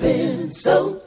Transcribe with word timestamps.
episode. 0.00 1.02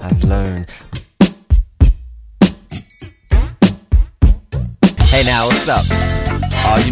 I've 0.00 0.24
learned. 0.24 0.70
Hey 5.08 5.24
now, 5.24 5.46
what's 5.46 5.68
up? 5.68 5.97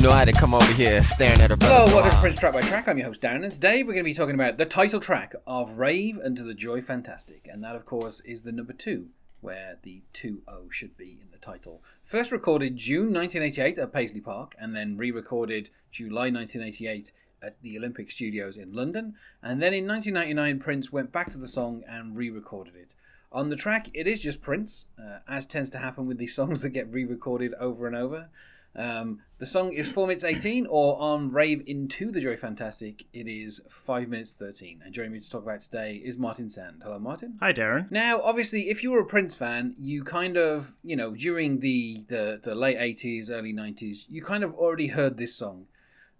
Know 0.07 0.12
how 0.12 0.25
to 0.25 0.30
come 0.30 0.54
over 0.54 0.73
here 0.75 1.02
staring 1.02 1.40
at 1.40 1.50
a 1.50 1.57
brother. 1.57 1.75
Hello, 1.75 1.86
welcome 1.96 2.12
to. 2.12 2.17
Prince 2.18 2.39
Track 2.39 2.53
by 2.53 2.61
Track. 2.61 2.86
I'm 2.86 2.96
your 2.96 3.08
host 3.08 3.21
Darren, 3.22 3.43
and 3.43 3.53
today 3.53 3.82
we're 3.82 3.93
going 3.93 4.04
to 4.04 4.11
be 4.11 4.14
talking 4.14 4.36
about 4.36 4.57
the 4.57 4.64
title 4.64 5.00
track 5.00 5.35
of 5.48 5.79
Rave 5.79 6.21
Unto 6.25 6.44
the 6.44 6.54
Joy 6.54 6.81
Fantastic, 6.81 7.48
and 7.50 7.64
that, 7.64 7.75
of 7.75 7.86
course, 7.86 8.21
is 8.21 8.45
the 8.45 8.53
number 8.53 8.72
two, 8.72 9.08
where 9.40 9.79
the 9.82 10.04
2 10.12 10.43
0 10.48 10.68
should 10.71 10.96
be 10.96 11.18
in 11.21 11.32
the 11.32 11.39
title. 11.39 11.82
First 12.04 12.31
recorded 12.31 12.76
June 12.76 13.12
1988 13.12 13.79
at 13.79 13.93
Paisley 13.93 14.21
Park, 14.21 14.54
and 14.61 14.76
then 14.76 14.96
re 14.96 15.11
recorded 15.11 15.71
July 15.90 16.31
1988 16.31 17.11
at 17.43 17.61
the 17.62 17.76
Olympic 17.76 18.12
Studios 18.12 18.57
in 18.57 18.73
London, 18.73 19.17
and 19.43 19.61
then 19.61 19.75
in 19.75 19.89
1999, 19.89 20.61
Prince 20.61 20.93
went 20.93 21.11
back 21.11 21.31
to 21.31 21.39
the 21.39 21.48
song 21.48 21.82
and 21.89 22.17
re 22.17 22.31
recorded 22.31 22.76
it. 22.76 22.95
On 23.32 23.48
the 23.48 23.57
track, 23.57 23.90
it 23.93 24.07
is 24.07 24.23
just 24.23 24.40
Prince, 24.40 24.86
uh, 24.96 25.18
as 25.26 25.46
tends 25.46 25.68
to 25.70 25.79
happen 25.79 26.07
with 26.07 26.18
these 26.18 26.34
songs 26.36 26.62
that 26.62 26.70
get 26.70 26.93
re 26.93 27.04
recorded 27.04 27.54
over 27.54 27.89
and 27.89 27.96
over. 27.96 28.29
Um, 28.76 29.21
the 29.39 29.46
song 29.46 29.72
is 29.72 29.90
4 29.90 30.07
minutes 30.07 30.25
18, 30.25 30.66
or 30.66 31.00
on 31.00 31.30
Rave 31.30 31.62
Into 31.67 32.11
the 32.11 32.20
Joy 32.20 32.36
Fantastic, 32.36 33.06
it 33.12 33.27
is 33.27 33.62
5 33.69 34.09
minutes 34.09 34.34
13. 34.34 34.83
And 34.84 34.95
joining 34.95 35.12
me 35.12 35.20
to 35.20 35.31
talk 35.31 35.42
about 35.42 35.61
today 35.61 35.97
is 35.97 36.19
Martin 36.19 36.51
Sand. 36.51 36.83
Hello, 36.84 36.98
Martin. 36.98 37.39
Hi, 37.41 37.53
Darren. 37.53 37.91
Now, 37.91 38.20
obviously, 38.23 38.69
if 38.69 38.83
you 38.83 38.92
were 38.92 39.01
a 39.01 39.06
Prince 39.06 39.34
fan, 39.34 39.75
you 39.78 40.05
kind 40.05 40.36
of, 40.36 40.75
you 40.84 40.95
know, 40.95 41.14
during 41.14 41.61
the, 41.61 42.05
the, 42.09 42.39
the 42.42 42.55
late 42.55 42.78
80s, 42.78 43.31
early 43.31 43.53
90s, 43.53 44.05
you 44.09 44.23
kind 44.23 44.45
of 44.45 44.53
already 44.55 44.89
heard 44.89 45.17
this 45.17 45.34
song. 45.34 45.67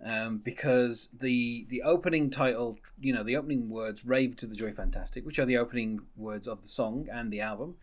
Um, 0.05 0.39
because 0.45 1.09
the 1.09 1.65
the 1.71 1.81
opening 1.81 2.29
title, 2.29 2.79
you 3.01 3.15
know, 3.15 3.23
the 3.23 3.35
opening 3.35 3.71
words 3.71 4.05
"Rave 4.05 4.37
to 4.37 4.47
the 4.47 4.55
Joy 4.55 4.71
Fantastic," 4.71 5.25
which 5.25 5.39
are 5.39 5.47
the 5.47 5.57
opening 5.57 6.01
words 6.15 6.47
of 6.47 6.61
the 6.61 6.69
song 6.69 7.09
and 7.11 7.33
the 7.33 7.41
album, 7.41 7.77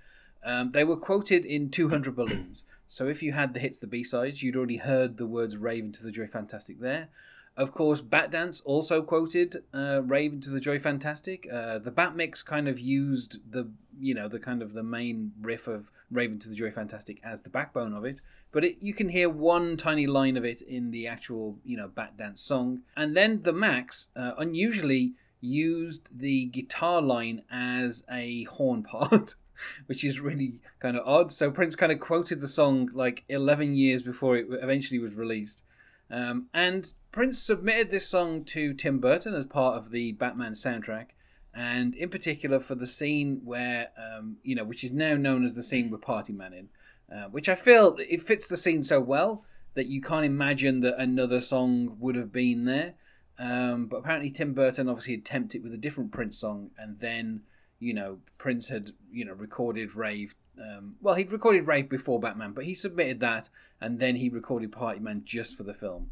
um, 0.43 0.71
they 0.71 0.83
were 0.83 0.97
quoted 0.97 1.45
in 1.45 1.69
200 1.69 2.15
balloons. 2.15 2.65
So 2.85 3.07
if 3.07 3.23
you 3.23 3.31
had 3.31 3.53
the 3.53 3.59
hits, 3.59 3.79
the 3.79 3.87
B 3.87 4.03
sides, 4.03 4.43
you'd 4.43 4.55
already 4.55 4.77
heard 4.77 5.17
the 5.17 5.27
words 5.27 5.57
Rave 5.57 5.83
Unto 5.83 6.03
the 6.03 6.11
Joy 6.11 6.27
Fantastic" 6.27 6.79
there. 6.79 7.09
Of 7.55 7.71
course, 7.71 8.01
Bat 8.01 8.31
Dance 8.31 8.61
also 8.61 9.01
quoted 9.03 9.57
uh, 9.73 10.01
"Rave 10.03 10.41
to 10.41 10.49
the 10.49 10.59
Joy 10.59 10.79
Fantastic." 10.79 11.47
Uh, 11.51 11.79
the 11.79 11.91
Bat 11.91 12.15
Mix 12.15 12.43
kind 12.43 12.67
of 12.67 12.79
used 12.79 13.51
the 13.51 13.71
you 13.99 14.13
know 14.13 14.27
the 14.27 14.39
kind 14.39 14.61
of 14.61 14.73
the 14.73 14.83
main 14.83 15.33
riff 15.39 15.67
of 15.67 15.91
"Rave 16.11 16.31
Unto 16.31 16.49
the 16.49 16.55
Joy 16.55 16.71
Fantastic" 16.71 17.19
as 17.23 17.43
the 17.43 17.49
backbone 17.49 17.93
of 17.93 18.05
it, 18.05 18.21
but 18.51 18.63
it, 18.63 18.77
you 18.81 18.93
can 18.93 19.09
hear 19.09 19.29
one 19.29 19.77
tiny 19.77 20.07
line 20.07 20.35
of 20.35 20.43
it 20.43 20.61
in 20.61 20.91
the 20.91 21.07
actual 21.07 21.59
you 21.63 21.77
know 21.77 21.87
Bat 21.87 22.17
Dance 22.17 22.41
song, 22.41 22.81
and 22.97 23.15
then 23.15 23.41
the 23.41 23.53
Max 23.53 24.09
uh, 24.15 24.33
unusually 24.37 25.13
used 25.39 26.19
the 26.19 26.45
guitar 26.45 27.01
line 27.01 27.43
as 27.51 28.03
a 28.09 28.43
horn 28.45 28.81
part. 28.93 29.35
Which 29.85 30.03
is 30.03 30.19
really 30.19 30.59
kind 30.79 30.97
of 30.97 31.07
odd. 31.07 31.31
So 31.31 31.51
Prince 31.51 31.75
kind 31.75 31.91
of 31.91 31.99
quoted 31.99 32.41
the 32.41 32.47
song 32.47 32.89
like 32.93 33.23
11 33.29 33.75
years 33.75 34.01
before 34.01 34.35
it 34.37 34.47
eventually 34.49 34.99
was 34.99 35.15
released. 35.15 35.63
Um, 36.09 36.47
and 36.53 36.91
Prince 37.11 37.39
submitted 37.39 37.89
this 37.89 38.07
song 38.07 38.43
to 38.45 38.73
Tim 38.73 38.99
Burton 38.99 39.33
as 39.33 39.45
part 39.45 39.77
of 39.77 39.91
the 39.91 40.11
Batman 40.13 40.53
soundtrack, 40.53 41.07
and 41.53 41.95
in 41.95 42.09
particular 42.09 42.59
for 42.59 42.75
the 42.75 42.87
scene 42.87 43.41
where, 43.43 43.89
um, 43.97 44.37
you 44.43 44.55
know, 44.55 44.63
which 44.63 44.83
is 44.83 44.91
now 44.91 45.15
known 45.15 45.43
as 45.43 45.55
the 45.55 45.63
scene 45.63 45.89
with 45.89 46.01
Party 46.01 46.33
Man 46.33 46.53
in, 46.53 46.69
uh, 47.15 47.29
which 47.29 47.49
I 47.49 47.55
feel 47.55 47.95
it 47.97 48.21
fits 48.21 48.47
the 48.47 48.57
scene 48.57 48.83
so 48.83 48.99
well 48.99 49.45
that 49.73 49.87
you 49.87 50.01
can't 50.01 50.25
imagine 50.25 50.81
that 50.81 50.99
another 50.99 51.39
song 51.39 51.97
would 51.99 52.15
have 52.15 52.31
been 52.31 52.65
there. 52.65 52.93
Um, 53.39 53.87
but 53.87 53.97
apparently, 53.97 54.29
Tim 54.29 54.53
Burton 54.53 54.87
obviously 54.87 55.15
attempted 55.15 55.59
it 55.59 55.63
with 55.63 55.73
a 55.73 55.77
different 55.77 56.11
Prince 56.11 56.37
song, 56.37 56.71
and 56.77 56.99
then, 56.99 57.41
you 57.83 57.93
know, 57.93 58.19
Prince 58.37 58.69
had, 58.69 58.91
you 59.11 59.25
know, 59.25 59.33
recorded 59.33 59.95
Rave 59.95 60.35
um, 60.59 60.95
well, 61.01 61.15
he'd 61.15 61.31
recorded 61.31 61.67
Rave 61.67 61.89
before 61.89 62.19
Batman, 62.19 62.51
but 62.51 62.65
he 62.65 62.73
submitted 62.73 63.19
that, 63.19 63.49
and 63.81 63.99
then 63.99 64.17
he 64.17 64.29
recorded 64.29 64.71
Party 64.71 64.99
Man 64.99 65.23
just 65.25 65.55
for 65.55 65.63
the 65.63 65.73
film. 65.73 66.11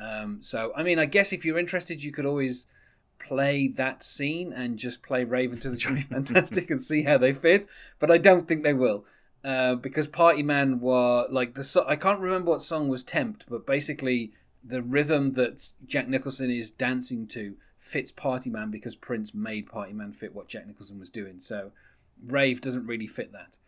Um, 0.00 0.38
so, 0.42 0.72
I 0.74 0.82
mean, 0.82 0.98
I 0.98 1.04
guess 1.04 1.32
if 1.32 1.44
you're 1.44 1.58
interested, 1.58 2.02
you 2.02 2.12
could 2.12 2.26
always 2.26 2.68
play 3.18 3.68
that 3.68 4.02
scene 4.02 4.52
and 4.52 4.78
just 4.78 5.02
play 5.02 5.24
Rave 5.24 5.52
Unto 5.52 5.70
the 5.70 5.76
Joy 5.84 6.02
Fantastic 6.02 6.70
and 6.70 6.80
see 6.80 7.02
how 7.02 7.18
they 7.18 7.32
fit. 7.32 7.66
But 7.98 8.10
I 8.10 8.18
don't 8.18 8.48
think 8.48 8.62
they 8.62 8.74
will, 8.74 9.04
uh, 9.44 9.74
because 9.74 10.08
Party 10.08 10.42
Man 10.42 10.80
were 10.80 11.26
like 11.28 11.54
the 11.54 11.64
so- 11.64 11.86
I 11.86 11.96
can't 11.96 12.20
remember 12.20 12.52
what 12.52 12.62
song 12.62 12.88
was 12.88 13.04
Tempt, 13.04 13.44
but 13.48 13.66
basically 13.66 14.32
the 14.64 14.82
rhythm 14.82 15.32
that 15.32 15.72
Jack 15.86 16.08
Nicholson 16.08 16.50
is 16.50 16.70
dancing 16.70 17.26
to 17.28 17.56
fits 17.82 18.12
Party 18.12 18.48
Man 18.48 18.70
because 18.70 18.94
Prince 18.94 19.34
made 19.34 19.66
Party 19.66 19.92
Man 19.92 20.12
fit 20.12 20.34
what 20.34 20.46
Jack 20.46 20.68
Nicholson 20.68 21.00
was 21.00 21.10
doing. 21.10 21.40
So 21.40 21.72
Rave 22.24 22.60
doesn't 22.60 22.86
really 22.86 23.08
fit 23.08 23.32
that. 23.32 23.58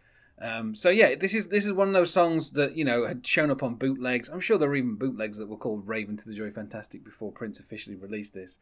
Um, 0.41 0.77
so 0.77 0.89
yeah, 0.89 1.17
this 1.17 1.35
is 1.35 1.49
this 1.49 1.67
is 1.67 1.73
one 1.73 1.89
of 1.89 1.95
those 1.95 2.13
songs 2.13 2.53
that 2.53 2.77
you 2.77 2.85
know 2.85 3.07
had 3.07 3.27
shown 3.27 3.51
up 3.51 3.63
on 3.63 3.75
bootlegs. 3.75 4.29
I'm 4.29 4.41
sure 4.41 4.57
there 4.57 4.69
were 4.69 4.77
even 4.77 4.95
bootlegs 4.95 5.39
that 5.39 5.49
were 5.49 5.57
called 5.57 5.89
"Rave 5.89 6.09
Unto 6.09 6.31
the 6.31 6.37
Joy 6.37 6.51
Fantastic" 6.51 7.05
before 7.05 7.33
Prince 7.33 7.59
officially 7.59 7.97
released 7.97 8.35
this. 8.35 8.61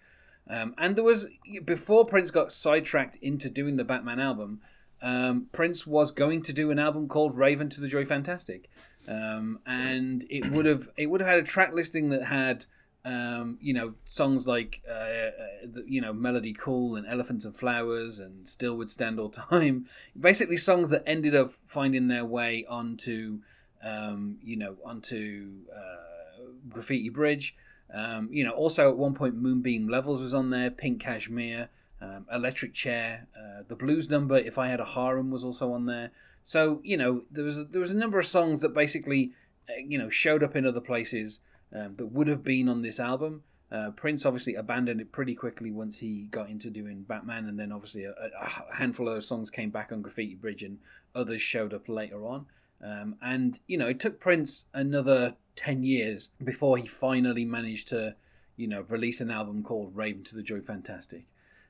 Um, 0.49 0.75
and 0.79 0.97
there 0.97 1.05
was 1.05 1.29
before 1.65 2.07
Prince 2.07 2.31
got 2.31 2.51
sidetracked 2.51 3.17
into 3.17 3.51
doing 3.51 3.77
the 3.77 3.85
Batman 3.85 4.21
album. 4.21 4.61
Um, 5.03 5.49
Prince 5.53 5.87
was 5.87 6.11
going 6.13 6.43
to 6.43 6.53
do 6.53 6.71
an 6.71 6.79
album 6.79 7.09
called 7.09 7.37
"Rave 7.37 7.61
Unto 7.61 7.81
the 7.81 7.89
Joy 7.89 8.07
Fantastic," 8.07 8.71
um, 9.07 9.61
and 9.67 10.25
it 10.31 10.51
would 10.51 10.65
have 10.65 10.89
it 10.97 11.11
would 11.11 11.21
have 11.21 11.31
had 11.31 11.41
a 11.41 11.45
track 11.47 11.73
listing 11.75 12.09
that 12.09 12.25
had 12.25 12.65
um, 13.05 13.59
you 13.61 13.75
know, 13.75 13.95
songs 14.05 14.47
like, 14.47 14.83
uh, 14.89 14.93
uh, 14.93 15.83
you 15.87 16.01
know, 16.01 16.13
Melody 16.13 16.53
Cool 16.53 16.95
and 16.95 17.07
Elephants 17.07 17.45
and 17.45 17.55
Flowers 17.55 18.19
and 18.19 18.49
Still 18.49 18.77
Would 18.77 18.91
Stand 18.91 19.19
All 19.19 19.31
Time. 19.51 19.87
Basically, 20.19 20.57
songs 20.57 20.91
that 20.91 21.03
ended 21.07 21.35
up 21.35 21.53
finding 21.67 22.09
their 22.09 22.25
way 22.25 22.65
onto, 22.69 23.41
um, 23.83 24.39
you 24.43 24.57
know, 24.57 24.77
onto 24.85 25.51
uh, 25.75 26.43
Graffiti 26.69 27.09
Bridge. 27.09 27.57
Um, 27.93 28.29
you 28.31 28.45
know, 28.45 28.53
also 28.53 28.89
at 28.89 28.97
one 28.97 29.15
point, 29.15 29.35
Moonbeam 29.35 29.89
Levels 29.89 30.21
was 30.21 30.33
on 30.33 30.51
there, 30.51 30.71
Pink 30.71 31.01
Cashmere, 31.01 31.69
um, 32.01 32.27
Electric 32.33 32.73
Chair, 32.73 33.27
uh, 33.37 33.65
the 33.67 33.77
Blues 33.77 34.09
number, 34.09 34.37
If 34.37 34.59
I 34.59 34.69
Had 34.69 34.81
a 34.81 34.85
Harem 34.85 35.31
was 35.31 35.45
also 35.45 35.73
on 35.73 35.87
there. 35.87 36.11
So, 36.45 36.81
you 36.85 36.97
know, 36.97 37.25
there 37.31 37.45
was 37.45 37.59
a, 37.59 37.65
there 37.65 37.81
was 37.81 37.91
a 37.91 37.97
number 37.97 38.19
of 38.19 38.27
songs 38.27 38.61
that 38.61 38.75
basically, 38.75 39.33
uh, 39.69 39.75
you 39.85 39.99
know, 39.99 40.09
showed 40.09 40.43
up 40.43 40.57
in 40.57 40.65
other 40.65 40.81
places 40.81 41.41
um, 41.75 41.95
that 41.95 42.07
would 42.07 42.29
have 42.29 42.43
been 42.43 42.69
on 42.69 42.83
this 42.83 43.01
album. 43.01 43.43
Uh, 43.71 43.91
Prince 43.91 44.27
obviously 44.27 44.55
abandoned 44.55 45.01
it 45.01 45.13
pretty 45.13 45.35
quickly 45.35 45.71
once 45.71 46.01
he 46.01 46.27
got 46.27 46.51
into 46.51 46.69
doing 46.69 47.03
Batman, 47.03 47.47
and 47.47 47.59
then 47.59 47.73
obviously 47.73 48.05
a, 48.05 48.13
a 48.41 48.75
handful 48.75 49.09
of 49.09 49.15
those 49.15 49.27
songs 49.27 49.51
came 49.51 49.71
back 49.71 49.91
on 49.91 50.03
Graffiti 50.03 50.35
Bridge, 50.35 50.63
and 50.63 50.79
others 51.15 51.41
showed 51.41 51.73
up 51.73 51.89
later 51.89 52.27
on. 52.27 52.47
Um, 52.83 53.17
and 53.23 53.59
you 53.67 53.79
know, 53.79 53.89
it 53.89 53.99
took 53.99 54.21
Prince 54.21 54.67
another 54.75 55.37
ten 55.57 55.85
years 55.85 56.33
before 56.43 56.77
he 56.77 56.87
finally 56.87 57.47
managed 57.47 57.89
to, 57.89 58.17
you 58.57 58.69
know, 58.69 58.83
release 58.89 59.23
an 59.23 59.31
album 59.31 59.63
called 59.63 59.97
Rave 59.97 60.17
Unto 60.17 60.37
the 60.37 60.43
Joy 60.43 60.61
Fantastic, 60.61 61.25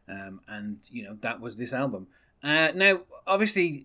um, 0.08 0.40
and 0.48 0.78
you 0.90 1.04
know 1.04 1.16
that 1.20 1.40
was 1.40 1.56
this 1.56 1.72
album. 1.72 2.08
Uh, 2.42 2.72
now, 2.74 3.02
obviously, 3.28 3.84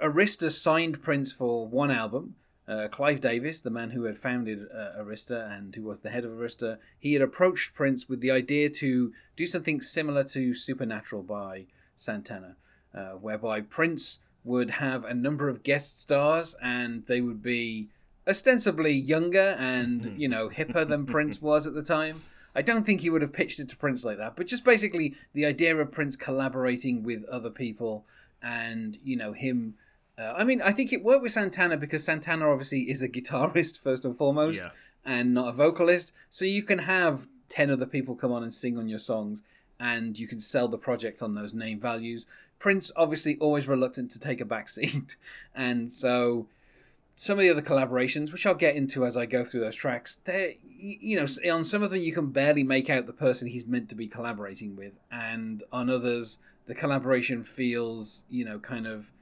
Arista 0.00 0.50
signed 0.50 1.00
Prince 1.00 1.32
for 1.32 1.68
one 1.68 1.92
album. 1.92 2.34
Uh, 2.68 2.88
Clive 2.88 3.20
Davis, 3.20 3.60
the 3.60 3.70
man 3.70 3.90
who 3.90 4.04
had 4.04 4.18
founded 4.18 4.66
uh, 4.74 5.00
Arista 5.00 5.50
and 5.56 5.74
who 5.74 5.84
was 5.84 6.00
the 6.00 6.10
head 6.10 6.24
of 6.24 6.32
Arista, 6.32 6.78
he 6.98 7.12
had 7.12 7.22
approached 7.22 7.74
Prince 7.74 8.08
with 8.08 8.20
the 8.20 8.30
idea 8.30 8.68
to 8.68 9.12
do 9.36 9.46
something 9.46 9.80
similar 9.80 10.24
to 10.24 10.52
Supernatural 10.52 11.22
by 11.22 11.66
Santana, 11.94 12.56
uh, 12.92 13.10
whereby 13.10 13.60
Prince 13.60 14.20
would 14.42 14.72
have 14.72 15.04
a 15.04 15.14
number 15.14 15.48
of 15.48 15.62
guest 15.62 16.00
stars 16.00 16.56
and 16.62 17.06
they 17.06 17.20
would 17.20 17.42
be 17.42 17.88
ostensibly 18.26 18.92
younger 18.92 19.56
and, 19.58 20.14
you 20.18 20.28
know, 20.28 20.48
hipper 20.48 20.86
than 20.86 21.06
Prince 21.06 21.40
was 21.40 21.66
at 21.66 21.74
the 21.74 21.82
time. 21.82 22.22
I 22.54 22.62
don't 22.62 22.86
think 22.86 23.02
he 23.02 23.10
would 23.10 23.22
have 23.22 23.34
pitched 23.34 23.60
it 23.60 23.68
to 23.68 23.76
Prince 23.76 24.04
like 24.04 24.18
that, 24.18 24.34
but 24.34 24.46
just 24.46 24.64
basically 24.64 25.14
the 25.34 25.44
idea 25.44 25.76
of 25.76 25.92
Prince 25.92 26.16
collaborating 26.16 27.02
with 27.02 27.24
other 27.26 27.50
people 27.50 28.06
and, 28.42 28.98
you 29.04 29.16
know, 29.16 29.32
him. 29.32 29.74
Uh, 30.18 30.32
I 30.36 30.44
mean, 30.44 30.62
I 30.62 30.72
think 30.72 30.92
it 30.92 31.02
worked 31.04 31.22
with 31.22 31.32
Santana 31.32 31.76
because 31.76 32.04
Santana 32.04 32.50
obviously 32.50 32.90
is 32.90 33.02
a 33.02 33.08
guitarist 33.16 33.78
first 33.80 34.04
and 34.04 34.16
foremost, 34.16 34.62
Yeah. 34.62 34.70
and 35.04 35.34
not 35.34 35.48
a 35.48 35.52
vocalist. 35.52 36.12
So 36.30 36.44
you 36.44 36.62
can 36.62 36.80
have 36.80 37.26
ten 37.48 37.70
other 37.70 37.86
people 37.86 38.14
come 38.14 38.32
on 38.32 38.42
and 38.42 38.52
sing 38.52 38.78
on 38.78 38.88
your 38.88 38.98
songs, 38.98 39.42
and 39.78 40.18
you 40.18 40.26
can 40.26 40.38
sell 40.38 40.68
the 40.68 40.78
project 40.78 41.22
on 41.22 41.34
those 41.34 41.52
name 41.54 41.78
values. 41.78 42.26
Prince 42.58 42.90
obviously 42.96 43.36
always 43.38 43.68
reluctant 43.68 44.10
to 44.12 44.18
take 44.18 44.40
a 44.40 44.44
back 44.46 44.68
seat, 44.68 45.16
and 45.54 45.92
so 45.92 46.46
some 47.18 47.38
of 47.38 47.42
the 47.42 47.50
other 47.50 47.62
collaborations, 47.62 48.30
which 48.32 48.46
I'll 48.46 48.54
get 48.54 48.76
into 48.76 49.06
as 49.06 49.16
I 49.16 49.24
go 49.26 49.42
through 49.44 49.60
those 49.60 49.76
tracks, 49.76 50.16
they 50.16 50.58
you 50.78 51.16
know 51.16 51.26
on 51.52 51.64
some 51.64 51.82
of 51.82 51.90
them 51.90 52.00
you 52.00 52.12
can 52.12 52.30
barely 52.30 52.62
make 52.64 52.88
out 52.90 53.06
the 53.06 53.12
person 53.12 53.48
he's 53.48 53.66
meant 53.66 53.88
to 53.90 53.94
be 53.94 54.06
collaborating 54.08 54.76
with, 54.76 54.94
and 55.10 55.62
on 55.70 55.90
others 55.90 56.38
the 56.64 56.74
collaboration 56.74 57.42
feels 57.44 58.24
you 58.30 58.44
know 58.46 58.58
kind 58.58 58.86
of 58.86 59.12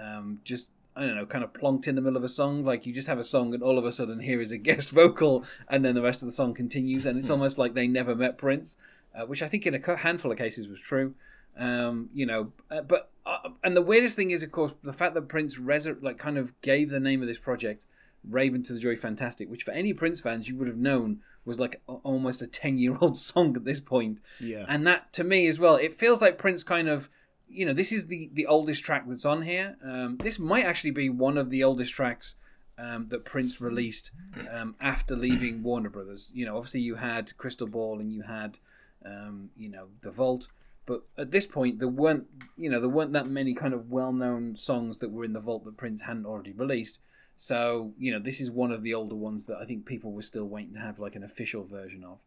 um, 0.00 0.40
just 0.44 0.70
I 0.96 1.06
don't 1.06 1.14
know, 1.14 1.26
kind 1.26 1.44
of 1.44 1.52
plonked 1.52 1.86
in 1.86 1.94
the 1.94 2.00
middle 2.00 2.16
of 2.16 2.24
a 2.24 2.28
song. 2.28 2.64
Like 2.64 2.84
you 2.84 2.92
just 2.92 3.08
have 3.08 3.18
a 3.18 3.24
song, 3.24 3.54
and 3.54 3.62
all 3.62 3.78
of 3.78 3.84
a 3.84 3.92
sudden 3.92 4.20
here 4.20 4.40
is 4.40 4.52
a 4.52 4.58
guest 4.68 4.90
vocal, 4.90 5.44
and 5.68 5.84
then 5.84 5.94
the 5.94 6.02
rest 6.02 6.22
of 6.22 6.26
the 6.26 6.32
song 6.32 6.54
continues, 6.54 7.06
and 7.06 7.18
it's 7.18 7.28
hmm. 7.28 7.34
almost 7.34 7.58
like 7.58 7.74
they 7.74 7.86
never 7.86 8.14
met 8.14 8.38
Prince, 8.38 8.76
uh, 9.14 9.26
which 9.26 9.42
I 9.42 9.48
think 9.48 9.66
in 9.66 9.74
a 9.74 9.96
handful 9.96 10.32
of 10.32 10.38
cases 10.38 10.68
was 10.68 10.80
true. 10.80 11.14
Um, 11.56 12.10
you 12.14 12.26
know, 12.26 12.52
uh, 12.70 12.82
but 12.82 13.10
uh, 13.26 13.50
and 13.62 13.76
the 13.76 13.82
weirdest 13.82 14.16
thing 14.16 14.30
is, 14.30 14.42
of 14.42 14.50
course, 14.50 14.74
the 14.82 14.92
fact 14.92 15.14
that 15.14 15.28
Prince 15.28 15.58
resur- 15.58 16.02
like 16.02 16.18
kind 16.18 16.38
of 16.38 16.58
gave 16.60 16.90
the 16.90 17.00
name 17.00 17.22
of 17.22 17.28
this 17.28 17.38
project 17.38 17.86
"Rave 18.28 18.54
Unto 18.54 18.74
the 18.74 18.80
Joy 18.80 18.96
Fantastic," 18.96 19.50
which 19.50 19.62
for 19.62 19.72
any 19.72 19.92
Prince 19.92 20.20
fans 20.20 20.48
you 20.48 20.56
would 20.56 20.68
have 20.68 20.76
known 20.76 21.20
was 21.44 21.58
like 21.60 21.80
a- 21.88 21.92
almost 21.92 22.42
a 22.42 22.46
ten 22.46 22.78
year 22.78 22.96
old 23.00 23.16
song 23.18 23.56
at 23.56 23.64
this 23.64 23.80
point. 23.80 24.20
Yeah, 24.40 24.64
and 24.68 24.86
that 24.86 25.12
to 25.14 25.24
me 25.24 25.46
as 25.46 25.58
well, 25.58 25.76
it 25.76 25.92
feels 25.92 26.20
like 26.20 26.38
Prince 26.38 26.62
kind 26.62 26.88
of 26.88 27.08
you 27.50 27.66
know, 27.66 27.72
this 27.72 27.92
is 27.92 28.06
the 28.06 28.30
the 28.32 28.46
oldest 28.46 28.84
track 28.84 29.04
that's 29.08 29.24
on 29.24 29.42
here. 29.42 29.76
Um, 29.84 30.16
this 30.18 30.38
might 30.38 30.64
actually 30.64 30.92
be 30.92 31.08
one 31.08 31.36
of 31.36 31.50
the 31.50 31.64
oldest 31.64 31.92
tracks 31.92 32.36
um, 32.78 33.08
that 33.08 33.24
Prince 33.24 33.60
released 33.60 34.12
um, 34.50 34.76
after 34.80 35.16
leaving 35.16 35.62
Warner 35.62 35.90
Brothers. 35.90 36.30
You 36.34 36.46
know, 36.46 36.56
obviously 36.56 36.80
you 36.80 36.96
had 36.96 37.36
Crystal 37.36 37.66
Ball 37.66 38.00
and 38.00 38.12
you 38.12 38.22
had, 38.22 38.58
um, 39.04 39.50
you 39.56 39.68
know, 39.68 39.88
The 40.00 40.10
Vault, 40.10 40.48
but 40.86 41.02
at 41.18 41.30
this 41.30 41.46
point 41.46 41.78
there 41.78 41.88
weren't, 41.88 42.26
you 42.56 42.70
know, 42.70 42.80
there 42.80 42.88
weren't 42.88 43.12
that 43.12 43.26
many 43.26 43.54
kind 43.54 43.74
of 43.74 43.90
well 43.90 44.12
known 44.12 44.56
songs 44.56 44.98
that 44.98 45.10
were 45.10 45.24
in 45.24 45.32
the 45.32 45.40
Vault 45.40 45.64
that 45.64 45.76
Prince 45.76 46.02
hadn't 46.02 46.26
already 46.26 46.52
released. 46.52 47.00
So 47.36 47.94
you 47.98 48.12
know, 48.12 48.18
this 48.18 48.40
is 48.40 48.50
one 48.50 48.70
of 48.70 48.82
the 48.82 48.94
older 48.94 49.16
ones 49.16 49.46
that 49.46 49.58
I 49.58 49.64
think 49.64 49.86
people 49.86 50.12
were 50.12 50.22
still 50.22 50.46
waiting 50.48 50.74
to 50.74 50.80
have 50.80 50.98
like 50.98 51.16
an 51.16 51.24
official 51.24 51.64
version 51.64 52.04
of. 52.04 52.18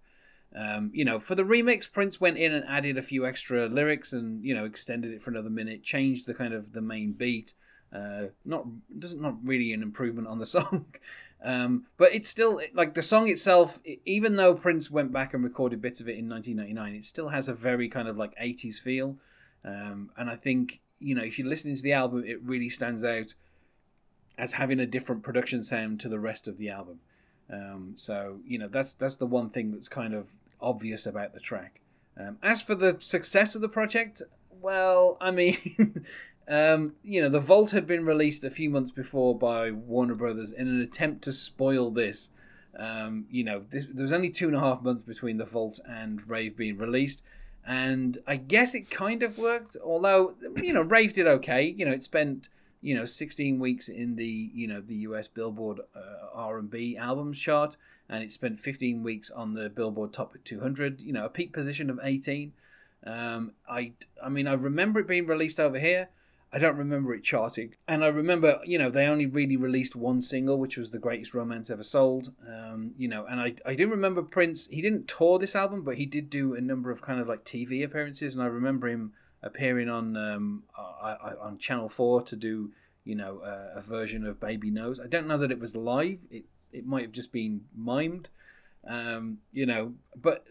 Um, 0.55 0.91
you 0.93 1.03
know, 1.03 1.19
for 1.19 1.35
the 1.35 1.43
remix, 1.43 1.91
Prince 1.91 2.21
went 2.21 2.37
in 2.37 2.53
and 2.53 2.65
added 2.67 2.97
a 2.97 3.01
few 3.01 3.25
extra 3.25 3.67
lyrics 3.67 4.13
and 4.13 4.43
you 4.43 4.53
know 4.53 4.65
extended 4.65 5.11
it 5.11 5.21
for 5.21 5.31
another 5.31 5.49
minute, 5.49 5.83
changed 5.83 6.27
the 6.27 6.33
kind 6.33 6.53
of 6.53 6.73
the 6.73 6.81
main 6.81 7.13
beat. 7.13 7.53
Uh, 7.91 8.27
not 8.45 8.65
doesn't 8.97 9.21
not 9.21 9.35
really 9.43 9.71
an 9.73 9.81
improvement 9.81 10.27
on 10.27 10.39
the 10.39 10.45
song, 10.47 10.85
um, 11.43 11.85
but 11.97 12.13
it's 12.13 12.29
still 12.29 12.61
like 12.73 12.93
the 12.93 13.01
song 13.01 13.27
itself. 13.27 13.79
Even 14.05 14.35
though 14.35 14.53
Prince 14.53 14.91
went 14.91 15.11
back 15.11 15.33
and 15.33 15.43
recorded 15.43 15.81
bits 15.81 15.99
of 15.99 16.07
it 16.07 16.17
in 16.17 16.29
1999, 16.29 16.99
it 16.99 17.05
still 17.05 17.29
has 17.29 17.47
a 17.47 17.53
very 17.53 17.89
kind 17.89 18.07
of 18.07 18.17
like 18.17 18.37
80s 18.37 18.79
feel. 18.79 19.17
Um, 19.65 20.11
and 20.17 20.29
I 20.29 20.35
think 20.35 20.81
you 20.99 21.15
know 21.15 21.23
if 21.23 21.39
you're 21.39 21.47
listening 21.47 21.75
to 21.75 21.81
the 21.81 21.93
album, 21.93 22.23
it 22.25 22.41
really 22.43 22.69
stands 22.69 23.03
out 23.03 23.33
as 24.37 24.53
having 24.53 24.79
a 24.79 24.85
different 24.85 25.23
production 25.23 25.63
sound 25.63 25.99
to 25.99 26.09
the 26.09 26.19
rest 26.19 26.47
of 26.47 26.57
the 26.57 26.69
album. 26.69 26.99
Um, 27.51 27.93
so 27.95 28.39
you 28.45 28.57
know 28.57 28.67
that's 28.67 28.93
that's 28.93 29.15
the 29.15 29.25
one 29.25 29.49
thing 29.49 29.71
that's 29.71 29.87
kind 29.87 30.13
of 30.13 30.33
obvious 30.61 31.05
about 31.05 31.33
the 31.33 31.39
track. 31.39 31.81
Um, 32.17 32.37
as 32.41 32.61
for 32.61 32.75
the 32.75 32.97
success 32.99 33.55
of 33.55 33.61
the 33.61 33.69
project, 33.69 34.21
well, 34.61 35.17
I 35.19 35.31
mean, 35.31 35.57
um, 36.47 36.93
you 37.03 37.21
know, 37.21 37.29
the 37.29 37.39
Vault 37.39 37.71
had 37.71 37.87
been 37.87 38.05
released 38.05 38.43
a 38.43 38.49
few 38.49 38.69
months 38.69 38.91
before 38.91 39.37
by 39.37 39.71
Warner 39.71 40.15
Brothers 40.15 40.51
in 40.51 40.67
an 40.67 40.81
attempt 40.81 41.23
to 41.23 41.33
spoil 41.33 41.89
this. 41.91 42.29
Um, 42.77 43.25
you 43.29 43.43
know, 43.43 43.65
this, 43.69 43.85
there 43.85 44.03
was 44.03 44.13
only 44.13 44.29
two 44.29 44.47
and 44.47 44.55
a 44.55 44.59
half 44.59 44.81
months 44.81 45.03
between 45.03 45.37
the 45.37 45.45
Vault 45.45 45.79
and 45.87 46.27
Rave 46.27 46.55
being 46.55 46.77
released, 46.77 47.23
and 47.65 48.17
I 48.25 48.37
guess 48.37 48.73
it 48.73 48.89
kind 48.89 49.21
of 49.21 49.37
worked. 49.37 49.77
Although, 49.83 50.35
you 50.57 50.73
know, 50.73 50.81
Rave 50.81 51.13
did 51.13 51.27
okay. 51.27 51.63
You 51.63 51.85
know, 51.85 51.91
it 51.91 52.03
spent 52.03 52.49
you 52.83 52.93
know 52.93 53.05
16 53.05 53.59
weeks 53.59 53.87
in 53.87 54.15
the 54.15 54.51
you 54.53 54.67
know 54.67 54.81
the 54.81 54.95
US 54.95 55.27
Billboard 55.27 55.79
uh, 55.95 56.27
R&B 56.35 56.97
albums 56.97 57.39
chart 57.39 57.77
and 58.09 58.23
it 58.23 58.31
spent 58.31 58.59
15 58.59 59.01
weeks 59.01 59.31
on 59.31 59.53
the 59.53 59.69
Billboard 59.69 60.13
Top 60.13 60.35
200 60.43 61.01
you 61.01 61.13
know 61.13 61.25
a 61.25 61.29
peak 61.29 61.53
position 61.53 61.89
of 61.89 61.99
18 62.03 62.53
um, 63.05 63.53
I 63.67 63.93
I 64.23 64.29
mean 64.29 64.47
I 64.47 64.53
remember 64.53 64.99
it 64.99 65.07
being 65.07 65.27
released 65.27 65.59
over 65.59 65.79
here. 65.79 66.09
I 66.55 66.59
don't 66.59 66.77
remember 66.77 67.15
it 67.15 67.23
charting. 67.23 67.73
And 67.87 68.03
I 68.03 68.07
remember 68.07 68.59
you 68.63 68.77
know 68.77 68.89
they 68.89 69.07
only 69.07 69.25
really 69.25 69.57
released 69.57 69.95
one 69.95 70.21
single 70.21 70.57
which 70.57 70.77
was 70.77 70.91
the 70.91 70.99
greatest 70.99 71.33
romance 71.33 71.69
ever 71.69 71.83
sold. 71.83 72.33
Um, 72.47 72.93
you 72.97 73.07
know 73.07 73.25
and 73.25 73.39
I, 73.39 73.55
I 73.65 73.75
do 73.75 73.87
remember 73.87 74.21
Prince 74.21 74.67
he 74.67 74.81
didn't 74.81 75.07
tour 75.07 75.39
this 75.39 75.55
album 75.55 75.83
but 75.83 75.95
he 75.95 76.05
did 76.05 76.29
do 76.29 76.53
a 76.53 76.61
number 76.61 76.91
of 76.91 77.01
kind 77.01 77.19
of 77.19 77.27
like 77.27 77.43
TV 77.43 77.83
appearances 77.83 78.35
and 78.35 78.43
I 78.43 78.47
remember 78.47 78.87
him 78.87 79.13
appearing 79.43 79.89
on 79.89 80.17
um, 80.17 80.63
on 80.77 81.57
Channel 81.59 81.89
Four 81.89 82.21
to 82.23 82.35
do 82.35 82.71
you 83.03 83.15
know 83.15 83.39
uh, 83.39 83.77
a 83.77 83.81
version 83.81 84.25
of 84.25 84.39
Baby 84.39 84.71
Knows. 84.71 84.99
I 84.99 85.07
don't 85.07 85.27
know 85.27 85.37
that 85.37 85.51
it 85.51 85.59
was 85.59 85.75
live. 85.75 86.19
It 86.31 86.45
it 86.71 86.85
might 86.85 87.03
have 87.03 87.11
just 87.11 87.31
been 87.31 87.65
mimed, 87.77 88.25
um, 88.87 89.39
you 89.51 89.65
know. 89.65 89.93
But 90.15 90.45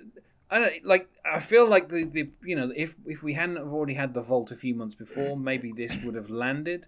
I 0.50 0.58
don't 0.58 0.84
like. 0.84 1.08
I 1.24 1.40
feel 1.40 1.68
like 1.68 1.88
the, 1.88 2.04
the 2.04 2.30
you 2.42 2.54
know 2.54 2.72
if 2.76 2.96
if 3.06 3.22
we 3.22 3.34
hadn't 3.34 3.56
have 3.56 3.72
already 3.72 3.94
had 3.94 4.14
the 4.14 4.22
vault 4.22 4.52
a 4.52 4.56
few 4.56 4.74
months 4.74 4.94
before, 4.94 5.36
maybe 5.36 5.72
this 5.72 5.96
would 6.04 6.14
have 6.14 6.30
landed. 6.30 6.86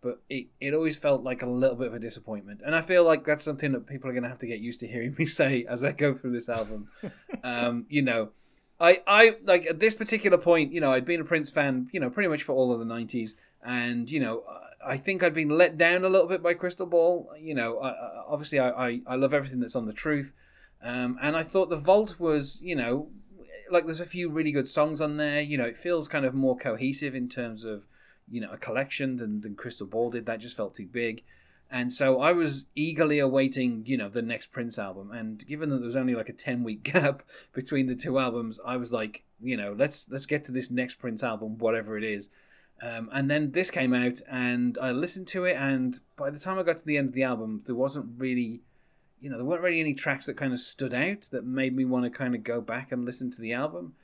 But 0.00 0.20
it, 0.28 0.48
it 0.60 0.74
always 0.74 0.98
felt 0.98 1.22
like 1.22 1.42
a 1.42 1.48
little 1.48 1.76
bit 1.76 1.86
of 1.86 1.94
a 1.94 2.00
disappointment, 2.00 2.60
and 2.66 2.74
I 2.74 2.80
feel 2.80 3.04
like 3.04 3.24
that's 3.24 3.44
something 3.44 3.70
that 3.70 3.86
people 3.86 4.10
are 4.10 4.12
going 4.12 4.24
to 4.24 4.28
have 4.28 4.40
to 4.40 4.48
get 4.48 4.58
used 4.58 4.80
to 4.80 4.88
hearing 4.88 5.14
me 5.18 5.26
say 5.26 5.64
as 5.68 5.84
I 5.84 5.92
go 5.92 6.14
through 6.14 6.32
this 6.32 6.48
album. 6.48 6.88
um, 7.44 7.86
you 7.88 8.02
know, 8.02 8.30
I, 8.80 9.02
I 9.06 9.36
like 9.44 9.66
at 9.66 9.80
this 9.80 9.94
particular 9.94 10.38
point, 10.38 10.72
you 10.72 10.80
know, 10.80 10.92
I'd 10.92 11.04
been 11.04 11.20
a 11.20 11.24
Prince 11.24 11.50
fan, 11.50 11.88
you 11.92 12.00
know, 12.00 12.10
pretty 12.10 12.28
much 12.28 12.42
for 12.42 12.52
all 12.52 12.72
of 12.72 12.78
the 12.78 12.84
'90s, 12.84 13.34
and 13.64 14.10
you 14.10 14.20
know, 14.20 14.42
I 14.84 14.96
think 14.96 15.22
I'd 15.22 15.34
been 15.34 15.50
let 15.50 15.78
down 15.78 16.04
a 16.04 16.08
little 16.08 16.28
bit 16.28 16.42
by 16.42 16.54
Crystal 16.54 16.86
Ball. 16.86 17.30
You 17.38 17.54
know, 17.54 17.78
I, 17.78 17.90
I, 17.90 18.24
obviously, 18.26 18.58
I, 18.58 18.70
I, 18.70 19.00
I 19.06 19.16
love 19.16 19.32
everything 19.32 19.60
that's 19.60 19.76
on 19.76 19.86
the 19.86 19.92
truth, 19.92 20.34
um, 20.82 21.18
and 21.22 21.36
I 21.36 21.42
thought 21.42 21.70
the 21.70 21.76
Vault 21.76 22.18
was, 22.18 22.60
you 22.62 22.74
know, 22.74 23.08
like 23.70 23.86
there's 23.86 24.00
a 24.00 24.06
few 24.06 24.30
really 24.30 24.52
good 24.52 24.68
songs 24.68 25.00
on 25.00 25.16
there. 25.16 25.40
You 25.40 25.58
know, 25.58 25.64
it 25.64 25.76
feels 25.76 26.08
kind 26.08 26.24
of 26.24 26.34
more 26.34 26.56
cohesive 26.56 27.14
in 27.14 27.28
terms 27.28 27.64
of, 27.64 27.86
you 28.28 28.40
know, 28.40 28.50
a 28.50 28.58
collection 28.58 29.16
than 29.16 29.40
than 29.40 29.54
Crystal 29.54 29.86
Ball 29.86 30.10
did. 30.10 30.26
That 30.26 30.40
just 30.40 30.56
felt 30.56 30.74
too 30.74 30.86
big. 30.86 31.22
And 31.72 31.90
so 31.90 32.20
I 32.20 32.32
was 32.32 32.66
eagerly 32.74 33.18
awaiting, 33.18 33.84
you 33.86 33.96
know, 33.96 34.10
the 34.10 34.20
next 34.20 34.52
Prince 34.52 34.78
album. 34.78 35.10
And 35.10 35.44
given 35.46 35.70
that 35.70 35.78
there 35.78 35.86
was 35.86 35.96
only 35.96 36.14
like 36.14 36.28
a 36.28 36.34
ten 36.34 36.62
week 36.62 36.82
gap 36.92 37.22
between 37.54 37.86
the 37.86 37.96
two 37.96 38.18
albums, 38.18 38.60
I 38.64 38.76
was 38.76 38.92
like, 38.92 39.24
you 39.40 39.56
know, 39.56 39.74
let's 39.76 40.10
let's 40.10 40.26
get 40.26 40.44
to 40.44 40.52
this 40.52 40.70
next 40.70 40.96
Prince 40.96 41.22
album, 41.22 41.56
whatever 41.56 41.96
it 41.96 42.04
is. 42.04 42.28
Um, 42.82 43.08
and 43.12 43.30
then 43.30 43.52
this 43.52 43.70
came 43.70 43.94
out, 43.94 44.20
and 44.28 44.76
I 44.82 44.90
listened 44.90 45.28
to 45.28 45.44
it, 45.44 45.56
and 45.56 45.98
by 46.16 46.30
the 46.30 46.38
time 46.38 46.58
I 46.58 46.62
got 46.64 46.78
to 46.78 46.84
the 46.84 46.98
end 46.98 47.08
of 47.08 47.14
the 47.14 47.22
album, 47.22 47.62
there 47.64 47.76
wasn't 47.76 48.18
really, 48.18 48.60
you 49.20 49.30
know, 49.30 49.36
there 49.36 49.46
weren't 49.46 49.62
really 49.62 49.78
any 49.78 49.94
tracks 49.94 50.26
that 50.26 50.36
kind 50.36 50.52
of 50.52 50.58
stood 50.58 50.92
out 50.92 51.28
that 51.30 51.46
made 51.46 51.76
me 51.76 51.84
want 51.84 52.04
to 52.04 52.10
kind 52.10 52.34
of 52.34 52.42
go 52.42 52.60
back 52.60 52.90
and 52.90 53.04
listen 53.04 53.30
to 53.30 53.40
the 53.40 53.52
album. 53.52 53.94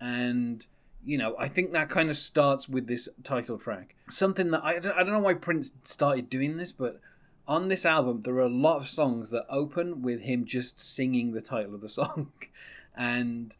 And 0.00 0.64
you 1.04 1.18
know, 1.18 1.34
I 1.38 1.48
think 1.48 1.72
that 1.72 1.88
kind 1.88 2.10
of 2.10 2.16
starts 2.16 2.68
with 2.68 2.86
this 2.86 3.08
title 3.22 3.58
track. 3.58 3.94
Something 4.08 4.50
that 4.52 4.64
I, 4.64 4.76
I 4.76 4.78
don't 4.78 5.12
know 5.12 5.18
why 5.18 5.34
Prince 5.34 5.76
started 5.82 6.30
doing 6.30 6.56
this, 6.56 6.72
but 6.72 7.00
on 7.48 7.68
this 7.68 7.86
album, 7.86 8.20
there 8.20 8.34
are 8.34 8.42
a 8.42 8.48
lot 8.48 8.76
of 8.76 8.86
songs 8.86 9.30
that 9.30 9.46
open 9.48 10.02
with 10.02 10.20
him 10.20 10.44
just 10.44 10.78
singing 10.78 11.32
the 11.32 11.40
title 11.40 11.74
of 11.74 11.80
the 11.80 11.88
song. 11.88 12.32
and 12.94 13.56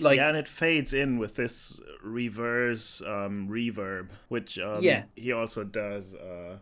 like 0.00 0.16
yeah, 0.16 0.28
and 0.28 0.36
it 0.36 0.48
fades 0.48 0.92
in 0.92 1.18
with 1.18 1.36
this 1.36 1.80
reverse 2.02 3.00
um, 3.02 3.48
reverb, 3.48 4.08
which 4.28 4.58
um, 4.58 4.82
yeah. 4.82 5.04
he 5.14 5.32
also 5.32 5.62
does 5.62 6.16
uh, 6.16 6.56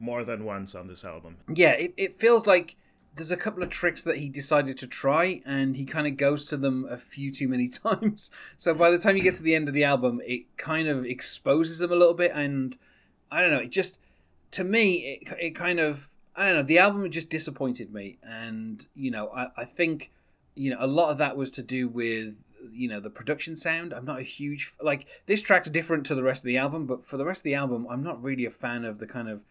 more 0.00 0.24
than 0.24 0.44
once 0.44 0.74
on 0.74 0.88
this 0.88 1.04
album. 1.04 1.36
Yeah, 1.54 1.72
it, 1.72 1.92
it 1.98 2.18
feels 2.18 2.46
like 2.46 2.76
there's 3.14 3.30
a 3.30 3.36
couple 3.36 3.62
of 3.62 3.68
tricks 3.68 4.02
that 4.04 4.16
he 4.16 4.30
decided 4.30 4.78
to 4.78 4.86
try, 4.86 5.42
and 5.44 5.76
he 5.76 5.84
kind 5.84 6.06
of 6.06 6.16
goes 6.16 6.46
to 6.46 6.56
them 6.56 6.86
a 6.88 6.96
few 6.96 7.30
too 7.30 7.46
many 7.46 7.68
times. 7.84 8.30
So 8.56 8.72
by 8.72 8.90
the 8.90 8.98
time 8.98 9.18
you 9.18 9.22
get 9.22 9.34
to 9.34 9.42
the 9.42 9.54
end 9.54 9.68
of 9.68 9.74
the 9.74 9.84
album, 9.84 10.22
it 10.24 10.56
kind 10.56 10.88
of 10.88 11.04
exposes 11.04 11.78
them 11.78 11.92
a 11.92 11.96
little 11.96 12.14
bit, 12.14 12.32
and 12.34 12.78
I 13.30 13.42
don't 13.42 13.50
know, 13.50 13.58
it 13.58 13.70
just 13.70 14.00
to 14.52 14.64
me, 14.64 15.20
it, 15.22 15.34
it 15.38 15.50
kind 15.50 15.78
of 15.78 16.08
I 16.34 16.46
don't 16.46 16.56
know. 16.56 16.62
The 16.62 16.78
album 16.78 17.10
just 17.10 17.30
disappointed 17.30 17.92
me, 17.92 18.18
and 18.22 18.86
you 18.94 19.10
know, 19.10 19.28
I, 19.34 19.48
I 19.56 19.64
think 19.64 20.12
you 20.54 20.70
know 20.70 20.78
a 20.80 20.86
lot 20.86 21.10
of 21.10 21.18
that 21.18 21.36
was 21.36 21.50
to 21.52 21.62
do 21.62 21.88
with 21.88 22.42
you 22.70 22.88
know 22.88 23.00
the 23.00 23.10
production 23.10 23.56
sound. 23.56 23.92
I'm 23.92 24.04
not 24.04 24.20
a 24.20 24.24
huge 24.24 24.72
like 24.80 25.06
this 25.26 25.42
track's 25.42 25.68
different 25.68 26.06
to 26.06 26.14
the 26.14 26.22
rest 26.22 26.42
of 26.42 26.46
the 26.46 26.56
album, 26.56 26.86
but 26.86 27.04
for 27.04 27.16
the 27.16 27.24
rest 27.24 27.40
of 27.40 27.44
the 27.44 27.54
album, 27.54 27.86
I'm 27.90 28.02
not 28.02 28.22
really 28.22 28.44
a 28.44 28.50
fan 28.50 28.84
of 28.84 28.98
the 28.98 29.06
kind 29.06 29.28
of 29.28 29.44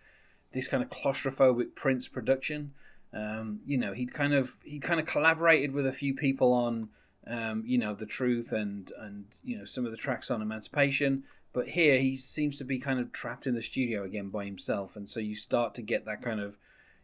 this 0.53 0.67
kind 0.67 0.83
of 0.83 0.89
claustrophobic 0.89 1.75
Prince 1.75 2.07
production. 2.07 2.73
Um, 3.13 3.59
you 3.65 3.77
know, 3.77 3.93
he'd 3.93 4.13
kind 4.13 4.33
of 4.33 4.55
he 4.63 4.79
kind 4.79 4.99
of 4.99 5.05
collaborated 5.05 5.73
with 5.73 5.85
a 5.85 5.91
few 5.91 6.15
people 6.15 6.53
on 6.53 6.89
um, 7.27 7.63
you 7.65 7.77
know 7.77 7.93
the 7.93 8.05
truth 8.05 8.51
and 8.51 8.91
and 8.97 9.25
you 9.43 9.57
know 9.57 9.65
some 9.65 9.85
of 9.85 9.91
the 9.91 9.97
tracks 9.97 10.31
on 10.31 10.41
Emancipation, 10.41 11.23
but 11.53 11.69
here 11.69 11.99
he 11.99 12.17
seems 12.17 12.57
to 12.57 12.63
be 12.63 12.79
kind 12.79 12.99
of 12.99 13.11
trapped 13.11 13.45
in 13.45 13.53
the 13.53 13.61
studio 13.61 14.03
again 14.03 14.29
by 14.29 14.45
himself, 14.45 14.95
and 14.95 15.07
so 15.07 15.19
you 15.19 15.35
start 15.35 15.75
to 15.75 15.81
get 15.81 16.05
that 16.05 16.21
kind 16.21 16.39
of 16.39 16.57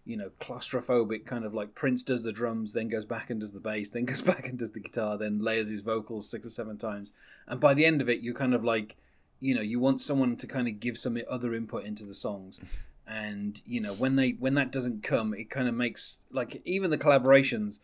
you 0.08 0.16
know, 0.16 0.32
claustrophobic 0.40 1.26
kind 1.26 1.44
of 1.44 1.54
like 1.54 1.76
Prince 1.76 2.02
does 2.02 2.24
the 2.24 2.32
drums, 2.32 2.72
then 2.72 2.88
goes 2.88 3.04
back 3.04 3.30
and 3.30 3.42
does 3.42 3.52
the 3.52 3.60
bass, 3.60 3.90
then 3.90 4.06
goes 4.06 4.22
back 4.24 4.48
and 4.48 4.58
does 4.58 4.72
the 4.72 4.80
guitar, 4.80 5.18
then 5.18 5.40
layers 5.40 5.68
his 5.68 5.82
vocals 5.82 6.30
six 6.30 6.48
or 6.48 6.50
seven 6.50 6.78
times. 6.78 7.12
And 7.46 7.60
by 7.60 7.74
the 7.74 7.86
end 7.86 8.02
of 8.02 8.10
it, 8.10 8.22
you're 8.22 8.34
kind 8.34 8.54
of 8.54 8.64
like, 8.64 8.96
you 9.42 9.54
know, 9.54 9.62
you 9.62 9.82
want 9.82 10.00
someone 10.00 10.38
to 10.38 10.48
kind 10.48 10.68
of 10.68 10.80
give 10.80 10.98
some 10.98 11.18
other 11.30 11.54
input 11.54 11.84
into 11.84 12.06
the 12.06 12.14
songs. 12.14 12.62
And, 13.06 13.62
you 13.66 13.82
know, 13.82 13.94
when 13.94 14.16
they 14.16 14.32
when 14.32 14.54
that 14.54 14.72
doesn't 14.72 15.04
come, 15.04 15.34
it 15.34 15.50
kind 15.50 15.68
of 15.68 15.76
makes 15.76 16.22
like 16.32 16.62
even 16.64 16.90
the 16.90 16.98
collaborations 16.98 17.82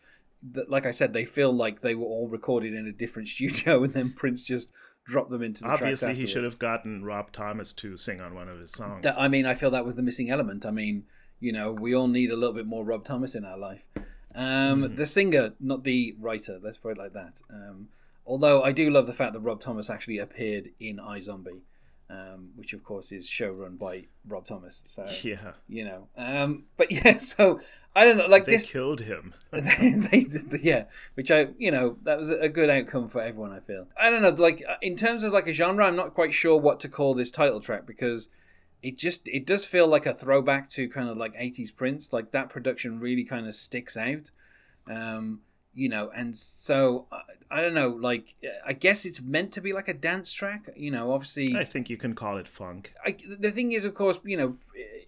that 0.51 0.69
like 0.71 0.85
I 0.85 0.91
said, 0.91 1.11
they 1.11 1.25
feel 1.25 1.51
like 1.51 1.81
they 1.81 1.93
were 1.93 2.05
all 2.05 2.29
recorded 2.29 2.73
in 2.73 2.87
a 2.87 2.93
different 2.93 3.27
studio 3.27 3.83
and 3.83 3.93
then 3.93 4.13
Prince 4.13 4.45
just 4.45 4.71
drop 5.05 5.29
them 5.29 5.43
into 5.43 5.63
the 5.63 5.69
Obviously, 5.69 6.15
he 6.15 6.25
should 6.25 6.45
have 6.45 6.57
gotten 6.57 7.03
Rob 7.03 7.33
Thomas 7.33 7.73
to 7.73 7.97
sing 7.97 8.21
on 8.21 8.33
one 8.33 8.47
of 8.47 8.59
his 8.59 8.71
songs. 8.71 9.03
That, 9.03 9.19
I 9.19 9.27
mean, 9.27 9.45
I 9.45 9.53
feel 9.55 9.71
that 9.71 9.83
was 9.83 9.97
the 9.97 10.01
missing 10.01 10.29
element. 10.29 10.65
I 10.65 10.71
mean, 10.71 11.03
you 11.43 11.51
know, 11.51 11.73
we 11.73 11.93
all 11.93 12.07
need 12.07 12.31
a 12.31 12.37
little 12.37 12.55
bit 12.55 12.65
more 12.65 12.85
Rob 12.85 13.03
Thomas 13.03 13.35
in 13.35 13.43
our 13.43 13.57
life. 13.57 13.85
Um, 14.33 14.95
The 14.95 15.05
singer, 15.05 15.53
not 15.59 15.83
the 15.83 16.15
writer. 16.19 16.57
Let's 16.61 16.77
put 16.77 16.93
it 16.93 16.97
like 16.97 17.13
that. 17.13 17.41
Um, 17.49 17.89
although 18.25 18.63
I 18.63 18.71
do 18.71 18.89
love 18.89 19.07
the 19.07 19.13
fact 19.13 19.33
that 19.33 19.41
Rob 19.41 19.59
Thomas 19.59 19.89
actually 19.89 20.17
appeared 20.19 20.69
in 20.79 20.97
iZombie, 20.97 21.59
um, 22.09 22.51
which 22.55 22.71
of 22.73 22.83
course 22.83 23.11
is 23.11 23.27
showrun 23.27 23.77
by 23.77 24.05
Rob 24.25 24.45
Thomas. 24.45 24.83
So 24.85 25.05
yeah, 25.21 25.51
you 25.67 25.83
know, 25.83 26.07
um, 26.17 26.63
but 26.77 26.91
yeah. 26.97 27.17
So 27.17 27.59
I 27.93 28.05
don't 28.05 28.17
know. 28.17 28.27
Like 28.27 28.45
they 28.45 28.53
this, 28.53 28.71
killed 28.71 29.01
him. 29.01 29.33
they, 29.51 29.89
they 30.23 30.59
yeah, 30.61 30.85
which 31.15 31.29
I, 31.29 31.49
you 31.57 31.71
know, 31.71 31.97
that 32.03 32.17
was 32.17 32.29
a 32.29 32.49
good 32.49 32.69
outcome 32.69 33.09
for 33.09 33.21
everyone. 33.21 33.51
I 33.51 33.59
feel. 33.59 33.87
I 33.99 34.09
don't 34.09 34.21
know, 34.21 34.29
like 34.29 34.63
uh, 34.67 34.75
in 34.81 34.95
terms 34.95 35.23
of 35.23 35.33
like 35.33 35.47
a 35.47 35.53
genre, 35.53 35.85
I'm 35.85 35.97
not 35.97 36.13
quite 36.13 36.33
sure 36.33 36.57
what 36.57 36.79
to 36.81 36.87
call 36.87 37.13
this 37.13 37.31
title 37.31 37.59
track 37.59 37.85
because 37.85 38.29
it 38.83 38.97
just 38.97 39.27
it 39.29 39.47
does 39.47 39.65
feel 39.65 39.87
like 39.87 40.05
a 40.05 40.13
throwback 40.13 40.67
to 40.71 40.89
kind 40.89 41.07
of 41.07 41.17
like 41.17 41.33
80s 41.35 41.73
Prince. 41.73 42.11
Like 42.11 42.31
that 42.31 42.49
production 42.49 42.99
really 42.99 43.23
kind 43.23 43.47
of 43.47 43.55
sticks 43.55 43.95
out, 43.95 44.29
um, 44.87 45.39
you 45.73 45.87
know, 45.87 46.11
and 46.13 46.35
so 46.35 47.07
I, 47.09 47.21
I 47.49 47.61
don't 47.61 47.73
know, 47.73 47.87
like 47.87 48.35
I 48.65 48.73
guess 48.73 49.05
it's 49.05 49.21
meant 49.21 49.53
to 49.53 49.61
be 49.61 49.71
like 49.71 49.87
a 49.87 49.93
dance 49.93 50.33
track, 50.33 50.69
you 50.75 50.91
know. 50.91 51.13
Obviously, 51.13 51.55
I 51.55 51.63
think 51.63 51.89
you 51.89 51.95
can 51.95 52.13
call 52.13 52.37
it 52.37 52.47
funk. 52.47 52.93
I, 53.05 53.15
the 53.39 53.51
thing 53.51 53.71
is, 53.71 53.85
of 53.85 53.93
course, 53.93 54.19
you 54.25 54.35
know, 54.35 54.57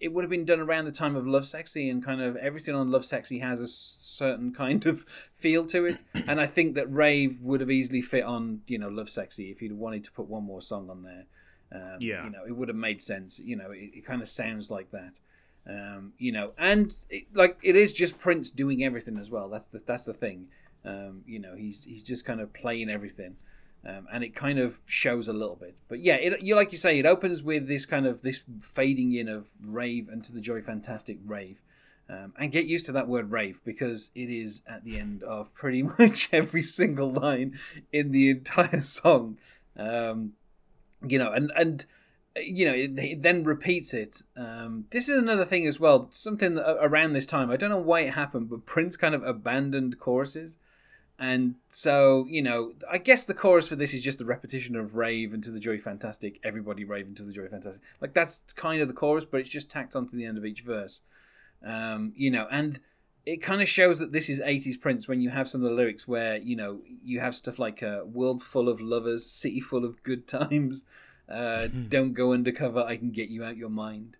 it 0.00 0.14
would 0.14 0.24
have 0.24 0.30
been 0.30 0.46
done 0.46 0.60
around 0.60 0.86
the 0.86 0.92
time 0.92 1.14
of 1.14 1.26
Love 1.26 1.44
Sexy, 1.44 1.90
and 1.90 2.02
kind 2.02 2.22
of 2.22 2.34
everything 2.36 2.74
on 2.74 2.90
Love 2.90 3.04
Sexy 3.04 3.40
has 3.40 3.60
a 3.60 3.66
certain 3.66 4.54
kind 4.54 4.86
of 4.86 5.04
feel 5.34 5.66
to 5.66 5.84
it. 5.84 6.02
And 6.14 6.40
I 6.40 6.46
think 6.46 6.76
that 6.76 6.90
Rave 6.90 7.42
would 7.42 7.60
have 7.60 7.70
easily 7.70 8.00
fit 8.00 8.24
on, 8.24 8.62
you 8.66 8.78
know, 8.78 8.88
Love 8.88 9.10
Sexy 9.10 9.50
if 9.50 9.60
he'd 9.60 9.74
wanted 9.74 10.02
to 10.04 10.12
put 10.12 10.28
one 10.28 10.44
more 10.44 10.62
song 10.62 10.88
on 10.88 11.02
there. 11.02 11.26
Um, 11.72 11.98
Yeah. 12.00 12.24
You 12.24 12.30
know, 12.30 12.44
it 12.46 12.56
would 12.56 12.68
have 12.68 12.76
made 12.76 13.02
sense. 13.02 13.38
You 13.38 13.56
know, 13.56 13.70
it, 13.70 13.90
it 13.94 14.06
kind 14.06 14.22
of 14.22 14.28
sounds 14.28 14.70
like 14.70 14.90
that. 14.90 15.20
Um, 15.68 16.12
you 16.18 16.30
know, 16.30 16.52
and 16.56 16.94
it, 17.10 17.24
like 17.34 17.58
it 17.62 17.74
is 17.74 17.92
just 17.92 18.20
Prince 18.20 18.50
doing 18.50 18.84
everything 18.84 19.18
as 19.18 19.30
well. 19.30 19.48
That's 19.48 19.68
the 19.68 19.78
that's 19.84 20.04
the 20.04 20.12
thing. 20.12 20.48
Um, 20.84 21.22
you 21.26 21.40
know, 21.40 21.56
he's 21.56 21.84
he's 21.84 22.04
just 22.04 22.24
kind 22.24 22.40
of 22.40 22.52
playing 22.52 22.88
everything, 22.88 23.36
um, 23.84 24.06
and 24.12 24.22
it 24.22 24.34
kind 24.34 24.60
of 24.60 24.78
shows 24.86 25.26
a 25.26 25.32
little 25.32 25.56
bit. 25.56 25.76
But 25.88 25.98
yeah, 25.98 26.14
it, 26.14 26.40
you 26.40 26.54
like 26.54 26.70
you 26.70 26.78
say, 26.78 27.00
it 27.00 27.06
opens 27.06 27.42
with 27.42 27.66
this 27.66 27.84
kind 27.84 28.06
of 28.06 28.22
this 28.22 28.44
fading 28.60 29.12
in 29.12 29.28
of 29.28 29.48
rave 29.60 30.08
into 30.08 30.32
the 30.32 30.40
joy 30.40 30.60
fantastic 30.60 31.18
rave. 31.24 31.62
Um, 32.08 32.34
and 32.38 32.52
get 32.52 32.66
used 32.66 32.86
to 32.86 32.92
that 32.92 33.08
word 33.08 33.32
rave 33.32 33.62
because 33.64 34.12
it 34.14 34.30
is 34.30 34.62
at 34.68 34.84
the 34.84 34.96
end 34.96 35.24
of 35.24 35.52
pretty 35.52 35.82
much 35.98 36.28
every 36.32 36.62
single 36.62 37.10
line 37.10 37.58
in 37.92 38.12
the 38.12 38.30
entire 38.30 38.82
song. 38.82 39.38
You 41.02 41.18
know, 41.18 41.32
and 41.32 41.52
and 41.56 41.84
you 42.36 42.66
know, 42.66 42.74
it 42.74 43.22
then 43.22 43.44
repeats 43.44 43.94
it. 43.94 44.22
Um, 44.36 44.86
this 44.90 45.08
is 45.08 45.18
another 45.18 45.44
thing 45.44 45.66
as 45.66 45.80
well. 45.80 46.08
Something 46.12 46.56
that, 46.56 46.76
around 46.80 47.12
this 47.12 47.26
time, 47.26 47.50
I 47.50 47.56
don't 47.56 47.70
know 47.70 47.78
why 47.78 48.00
it 48.00 48.14
happened, 48.14 48.50
but 48.50 48.66
Prince 48.66 48.96
kind 48.96 49.14
of 49.14 49.22
abandoned 49.22 49.98
choruses. 49.98 50.58
And 51.18 51.54
so, 51.68 52.26
you 52.28 52.42
know, 52.42 52.74
I 52.90 52.98
guess 52.98 53.24
the 53.24 53.32
chorus 53.32 53.68
for 53.68 53.76
this 53.76 53.94
is 53.94 54.02
just 54.02 54.20
a 54.20 54.26
repetition 54.26 54.76
of 54.76 54.96
Rave 54.96 55.32
into 55.32 55.50
the 55.50 55.60
Joy 55.60 55.78
Fantastic, 55.78 56.38
everybody 56.44 56.84
rave 56.84 57.06
into 57.06 57.22
the 57.22 57.32
Joy 57.32 57.48
Fantastic. 57.48 57.82
Like 58.02 58.12
that's 58.12 58.52
kind 58.52 58.82
of 58.82 58.88
the 58.88 58.94
chorus, 58.94 59.24
but 59.24 59.40
it's 59.40 59.48
just 59.48 59.70
tacked 59.70 59.96
onto 59.96 60.16
the 60.16 60.26
end 60.26 60.36
of 60.36 60.44
each 60.44 60.60
verse. 60.60 61.00
Um, 61.64 62.12
you 62.16 62.30
know, 62.30 62.46
and 62.50 62.80
it 63.26 63.42
kind 63.42 63.60
of 63.60 63.68
shows 63.68 63.98
that 63.98 64.12
this 64.12 64.30
is 64.30 64.40
80s 64.40 64.80
Prince 64.80 65.08
when 65.08 65.20
you 65.20 65.30
have 65.30 65.48
some 65.48 65.64
of 65.64 65.68
the 65.68 65.76
lyrics 65.76 66.06
where, 66.06 66.36
you 66.36 66.54
know, 66.54 66.80
you 67.04 67.18
have 67.18 67.34
stuff 67.34 67.58
like 67.58 67.82
a 67.82 68.04
world 68.04 68.40
full 68.40 68.68
of 68.68 68.80
lovers, 68.80 69.26
city 69.26 69.60
full 69.60 69.84
of 69.84 70.00
good 70.04 70.28
times, 70.28 70.84
uh, 71.28 71.66
don't 71.88 72.12
go 72.12 72.32
undercover, 72.32 72.84
I 72.84 72.96
can 72.96 73.10
get 73.10 73.28
you 73.28 73.42
out 73.42 73.56
your 73.56 73.68
mind. 73.68 74.16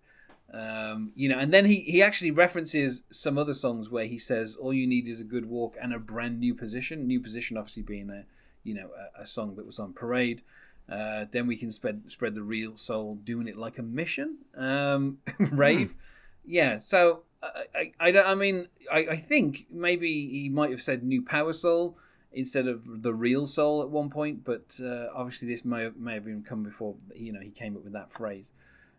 Um, 0.53 1.13
you 1.15 1.29
know, 1.29 1.39
and 1.39 1.55
then 1.55 1.67
he, 1.67 1.81
he 1.81 2.03
actually 2.03 2.31
references 2.33 3.05
some 3.11 3.39
other 3.39 3.55
songs 3.55 3.91
where 3.91 4.07
he 4.07 4.19
says, 4.19 4.57
"All 4.57 4.73
you 4.73 4.87
need 4.87 5.09
is 5.09 5.21
a 5.21 5.25
good 5.25 5.47
walk 5.47 5.77
and 5.81 5.93
a 5.93 5.99
brand 5.99 6.39
new 6.39 6.55
position." 6.55 7.07
New 7.07 7.21
position, 7.21 7.57
obviously 7.57 7.83
being 7.83 8.11
a 8.11 8.25
you 8.63 8.73
know 8.73 8.91
a, 9.19 9.23
a 9.23 9.27
song 9.27 9.57
that 9.57 9.67
was 9.67 9.81
on 9.81 9.93
parade. 9.93 10.43
Uh, 10.89 11.27
then 11.31 11.49
we 11.49 11.57
can 11.57 11.71
spread 11.73 12.11
spread 12.11 12.35
the 12.35 12.45
real 12.45 12.77
soul, 12.77 13.17
doing 13.17 13.49
it 13.49 13.57
like 13.57 13.77
a 13.77 13.83
mission. 13.83 14.39
Um, 14.57 15.19
rave, 15.39 15.97
yeah. 16.45 16.79
So 16.79 17.23
I, 17.43 17.93
I, 18.01 18.11
I. 18.11 18.33
I 18.33 18.35
mean, 18.35 18.69
I, 18.91 18.99
I 19.11 19.17
think 19.17 19.67
maybe 19.71 20.29
he 20.29 20.49
might 20.49 20.71
have 20.71 20.83
said 20.83 21.03
new 21.03 21.23
power 21.23 21.53
soul 21.53 21.97
instead 22.33 22.69
of 22.69 23.03
the 23.03 23.15
real 23.15 23.47
soul 23.47 23.83
at 23.83 23.89
one 23.89 24.11
point, 24.11 24.45
but 24.45 24.79
uh, 24.83 25.07
obviously 25.15 25.49
this 25.49 25.65
may 25.65 25.91
may 25.97 26.15
have 26.15 26.25
been 26.25 26.43
come 26.43 26.63
before 26.63 26.97
you 27.15 27.33
know 27.33 27.41
he 27.41 27.51
came 27.51 27.77
up 27.77 27.85
with 27.85 27.93
that 27.93 28.13
phrase. 28.13 28.53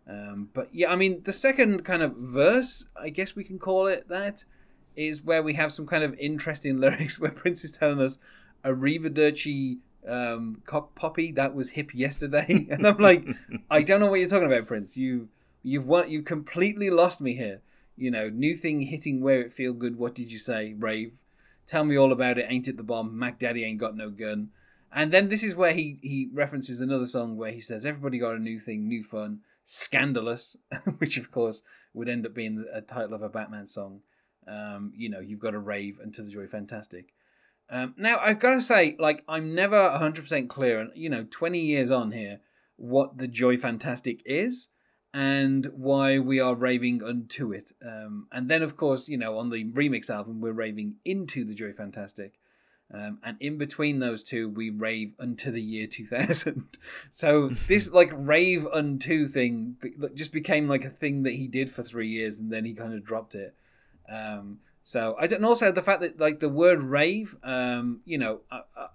Um, 0.10 0.50
but 0.54 0.74
yeah, 0.74 0.92
I 0.92 0.96
mean, 0.96 1.24
the 1.24 1.34
second 1.34 1.84
kind 1.84 2.02
of 2.02 2.16
verse, 2.16 2.88
I 3.00 3.10
guess 3.10 3.36
we 3.36 3.44
can 3.44 3.60
call 3.60 3.88
it 3.88 4.08
that, 4.08 4.46
is 4.96 5.22
where 5.22 5.44
we 5.44 5.54
have 5.54 5.72
some 5.72 5.86
kind 5.86 6.04
of 6.04 6.18
interesting 6.18 6.78
lyrics 6.82 7.20
where 7.20 7.32
Prince 7.32 7.64
is 7.64 7.74
telling 7.74 8.02
us 8.02 8.20
a 8.64 8.72
Riverdurci 8.72 9.80
um, 10.08 10.62
cock 10.66 10.96
poppy 10.96 11.32
that 11.34 11.54
was 11.54 11.72
hip 11.72 11.94
yesterday, 11.94 12.68
and 12.72 12.88
I'm 12.88 12.98
like, 12.98 13.28
I 13.70 13.84
don't 13.84 14.00
know 14.00 14.08
what 14.08 14.20
you're 14.20 14.30
talking 14.30 14.52
about, 14.52 14.66
Prince. 14.66 14.98
You 14.98 15.30
you've 15.64 15.86
won, 15.86 16.10
you 16.10 16.22
completely 16.22 16.90
lost 16.90 17.22
me 17.22 17.36
here. 17.36 17.62
You 17.98 18.12
know, 18.12 18.30
new 18.30 18.56
thing 18.56 18.82
hitting 18.82 19.22
where 19.22 19.42
it 19.42 19.52
feel 19.52 19.74
good. 19.74 19.98
What 19.98 20.14
did 20.14 20.32
you 20.32 20.38
say, 20.38 20.76
rave? 20.78 21.20
Tell 21.66 21.84
me 21.84 21.98
all 21.98 22.12
about 22.12 22.38
it. 22.38 22.46
Ain't 22.48 22.68
it 22.68 22.78
the 22.78 22.84
bomb? 22.84 23.18
Mac 23.18 23.40
Daddy 23.40 23.66
ain't 23.66 23.80
got 23.80 23.98
no 23.98 24.10
gun. 24.12 24.52
And 24.94 25.12
then 25.12 25.30
this 25.30 25.44
is 25.44 25.56
where 25.56 25.74
he 25.74 26.00
he 26.02 26.30
references 26.32 26.80
another 26.80 27.06
song 27.06 27.36
where 27.36 27.52
he 27.52 27.60
says, 27.60 27.86
"Everybody 27.86 28.20
got 28.20 28.36
a 28.36 28.40
new 28.40 28.60
thing, 28.60 28.88
new 28.88 29.04
fun." 29.04 29.42
Scandalous, 29.64 30.56
which 31.00 31.18
of 31.18 31.30
course 31.30 31.64
would 31.94 32.08
end 32.08 32.26
up 32.26 32.34
being 32.34 32.64
a 32.72 32.80
title 32.80 33.14
of 33.14 33.22
a 33.22 33.30
Batman 33.30 33.68
song. 33.68 34.02
Um, 34.48 34.94
you 34.96 35.10
know, 35.10 35.20
you've 35.20 35.42
got 35.42 35.52
to 35.52 35.60
rave 35.60 36.00
until 36.02 36.24
the 36.24 36.32
joy 36.32 36.48
fantastic. 36.48 37.14
Um, 37.70 37.94
now 37.98 38.18
I've 38.20 38.40
got 38.40 38.54
to 38.54 38.62
say, 38.62 38.96
like, 38.98 39.26
I'm 39.28 39.54
never 39.54 39.76
100% 39.76 40.48
clear, 40.48 40.80
and 40.80 40.92
you 40.96 41.10
know, 41.10 41.26
20 41.30 41.60
years 41.60 41.92
on 41.92 42.12
here, 42.12 42.40
what 42.78 43.18
the 43.18 43.28
joy 43.28 43.58
fantastic 43.58 44.22
is 44.26 44.70
and 45.14 45.68
why 45.74 46.20
we 46.20 46.40
are 46.40 46.56
raving 46.56 47.02
unto 47.04 47.52
it. 47.52 47.72
Um, 47.86 48.28
and 48.32 48.50
then, 48.50 48.62
of 48.62 48.76
course, 48.76 49.10
you 49.10 49.18
know, 49.18 49.38
on 49.38 49.50
the 49.50 49.66
remix 49.72 50.10
album, 50.10 50.42
we're 50.42 50.52
raving 50.52 50.96
into 51.06 51.44
the 51.44 51.54
joy 51.54 51.74
fantastic. 51.74 52.40
Um, 52.94 53.20
and 53.22 53.36
in 53.42 53.58
between 53.58 54.00
those 54.00 54.24
two, 54.24 54.48
we 54.48 54.70
rave 54.70 55.14
unto 55.20 55.52
the 55.52 55.62
year 55.62 55.88
2000. 55.88 56.78
so 57.12 57.50
this 57.68 57.92
like 57.92 58.12
rave 58.14 58.66
unto 58.68 59.28
thing 59.28 59.78
just 60.14 60.32
became 60.32 60.68
like 60.68 60.86
a 60.86 60.90
thing 60.90 61.24
that 61.24 61.34
he 61.34 61.48
did 61.48 61.70
for 61.70 61.84
three 61.84 62.08
years, 62.08 62.38
and 62.38 62.52
then 62.52 62.66
he 62.66 62.74
kind 62.74 62.94
of 62.94 63.04
dropped 63.04 63.36
it. 63.36 63.56
Um, 64.10 64.60
so 64.82 65.18
I 65.20 65.28
don't. 65.28 65.38
And 65.38 65.46
also 65.46 65.72
the 65.72 65.82
fact 65.82 66.02
that 66.02 66.20
like 66.20 66.40
the 66.40 66.50
word 66.50 66.82
rave, 66.82 67.36
um, 67.44 68.00
you 68.06 68.18
know, 68.18 68.40
I, 68.50 68.62
I, 68.76 68.88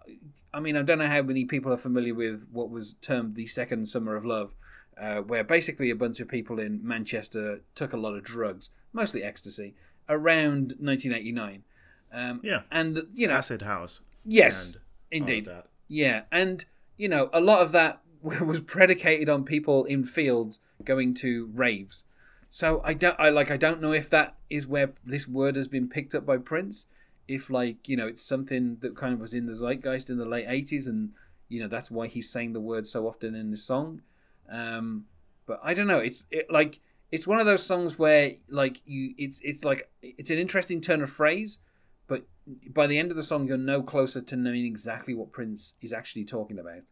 I 0.54 0.60
mean, 0.60 0.76
I 0.76 0.82
don't 0.82 0.98
know 0.98 1.06
how 1.06 1.22
many 1.22 1.44
people 1.44 1.72
are 1.72 1.78
familiar 1.78 2.14
with 2.14 2.48
what 2.50 2.70
was 2.70 2.94
termed 2.94 3.34
the 3.34 3.46
second 3.46 3.86
summer 3.88 4.16
of 4.16 4.24
love, 4.24 4.54
uh, 5.00 5.18
where 5.20 5.44
basically 5.44 5.90
a 5.90 5.96
bunch 5.96 6.20
of 6.20 6.28
people 6.28 6.58
in 6.58 6.80
Manchester 6.86 7.60
took 7.74 7.92
a 7.92 7.96
lot 7.96 8.14
of 8.14 8.22
drugs, 8.24 8.70
mostly 8.92 9.22
ecstasy, 9.22 9.74
around 10.08 10.74
1989. 10.78 11.64
Um, 12.12 12.40
Yeah. 12.42 12.62
and 12.70 13.02
you 13.14 13.26
know, 13.26 13.34
Acid 13.34 13.62
House. 13.62 14.00
Yes, 14.24 14.74
and 15.10 15.22
all 15.22 15.24
of 15.24 15.30
indeed. 15.30 15.50
Yeah, 15.88 16.22
and 16.30 16.64
you 16.96 17.08
know, 17.08 17.30
a 17.32 17.40
lot 17.40 17.60
of 17.62 17.72
that 17.72 18.02
was 18.22 18.60
predicated 18.60 19.28
on 19.28 19.44
people 19.44 19.84
in 19.84 20.04
fields 20.04 20.60
going 20.84 21.14
to 21.14 21.50
raves. 21.54 22.04
So 22.48 22.82
I 22.84 22.92
don't, 22.92 23.18
I 23.18 23.30
like, 23.30 23.50
I 23.50 23.56
don't 23.56 23.80
know 23.80 23.92
if 23.92 24.10
that 24.10 24.36
is 24.50 24.66
where 24.66 24.92
this 25.04 25.26
word 25.26 25.56
has 25.56 25.68
been 25.68 25.88
picked 25.88 26.14
up 26.14 26.26
by 26.26 26.36
Prince. 26.36 26.86
If 27.26 27.48
like, 27.48 27.88
you 27.88 27.96
know, 27.96 28.06
it's 28.08 28.22
something 28.22 28.76
that 28.80 28.94
kind 28.94 29.14
of 29.14 29.20
was 29.20 29.32
in 29.32 29.46
the 29.46 29.54
zeitgeist 29.54 30.10
in 30.10 30.18
the 30.18 30.26
late 30.26 30.46
'80s, 30.46 30.86
and 30.86 31.12
you 31.48 31.60
know 31.60 31.68
that's 31.68 31.90
why 31.90 32.08
he's 32.08 32.28
saying 32.28 32.52
the 32.52 32.60
word 32.60 32.86
so 32.86 33.06
often 33.06 33.34
in 33.34 33.50
the 33.50 33.56
song. 33.56 34.02
Um, 34.48 35.06
but 35.46 35.60
I 35.62 35.74
don't 35.74 35.86
know. 35.86 35.98
It's 35.98 36.26
it, 36.30 36.50
like 36.50 36.80
it's 37.10 37.26
one 37.26 37.38
of 37.38 37.46
those 37.46 37.64
songs 37.64 37.98
where 37.98 38.32
like 38.48 38.80
you, 38.86 39.14
it's 39.18 39.40
it's 39.42 39.64
like 39.64 39.90
it's 40.02 40.30
an 40.30 40.38
interesting 40.38 40.80
turn 40.80 41.02
of 41.02 41.10
phrase, 41.10 41.58
but 42.06 42.24
by 42.70 42.86
the 42.86 42.98
end 42.98 43.10
of 43.10 43.16
the 43.16 43.22
song, 43.22 43.46
you're 43.46 43.56
no 43.56 43.82
closer 43.82 44.20
to 44.20 44.36
knowing 44.36 44.64
exactly 44.64 45.14
what 45.14 45.32
Prince 45.32 45.76
is 45.80 45.92
actually 45.92 46.24
talking 46.24 46.58
about. 46.58 46.82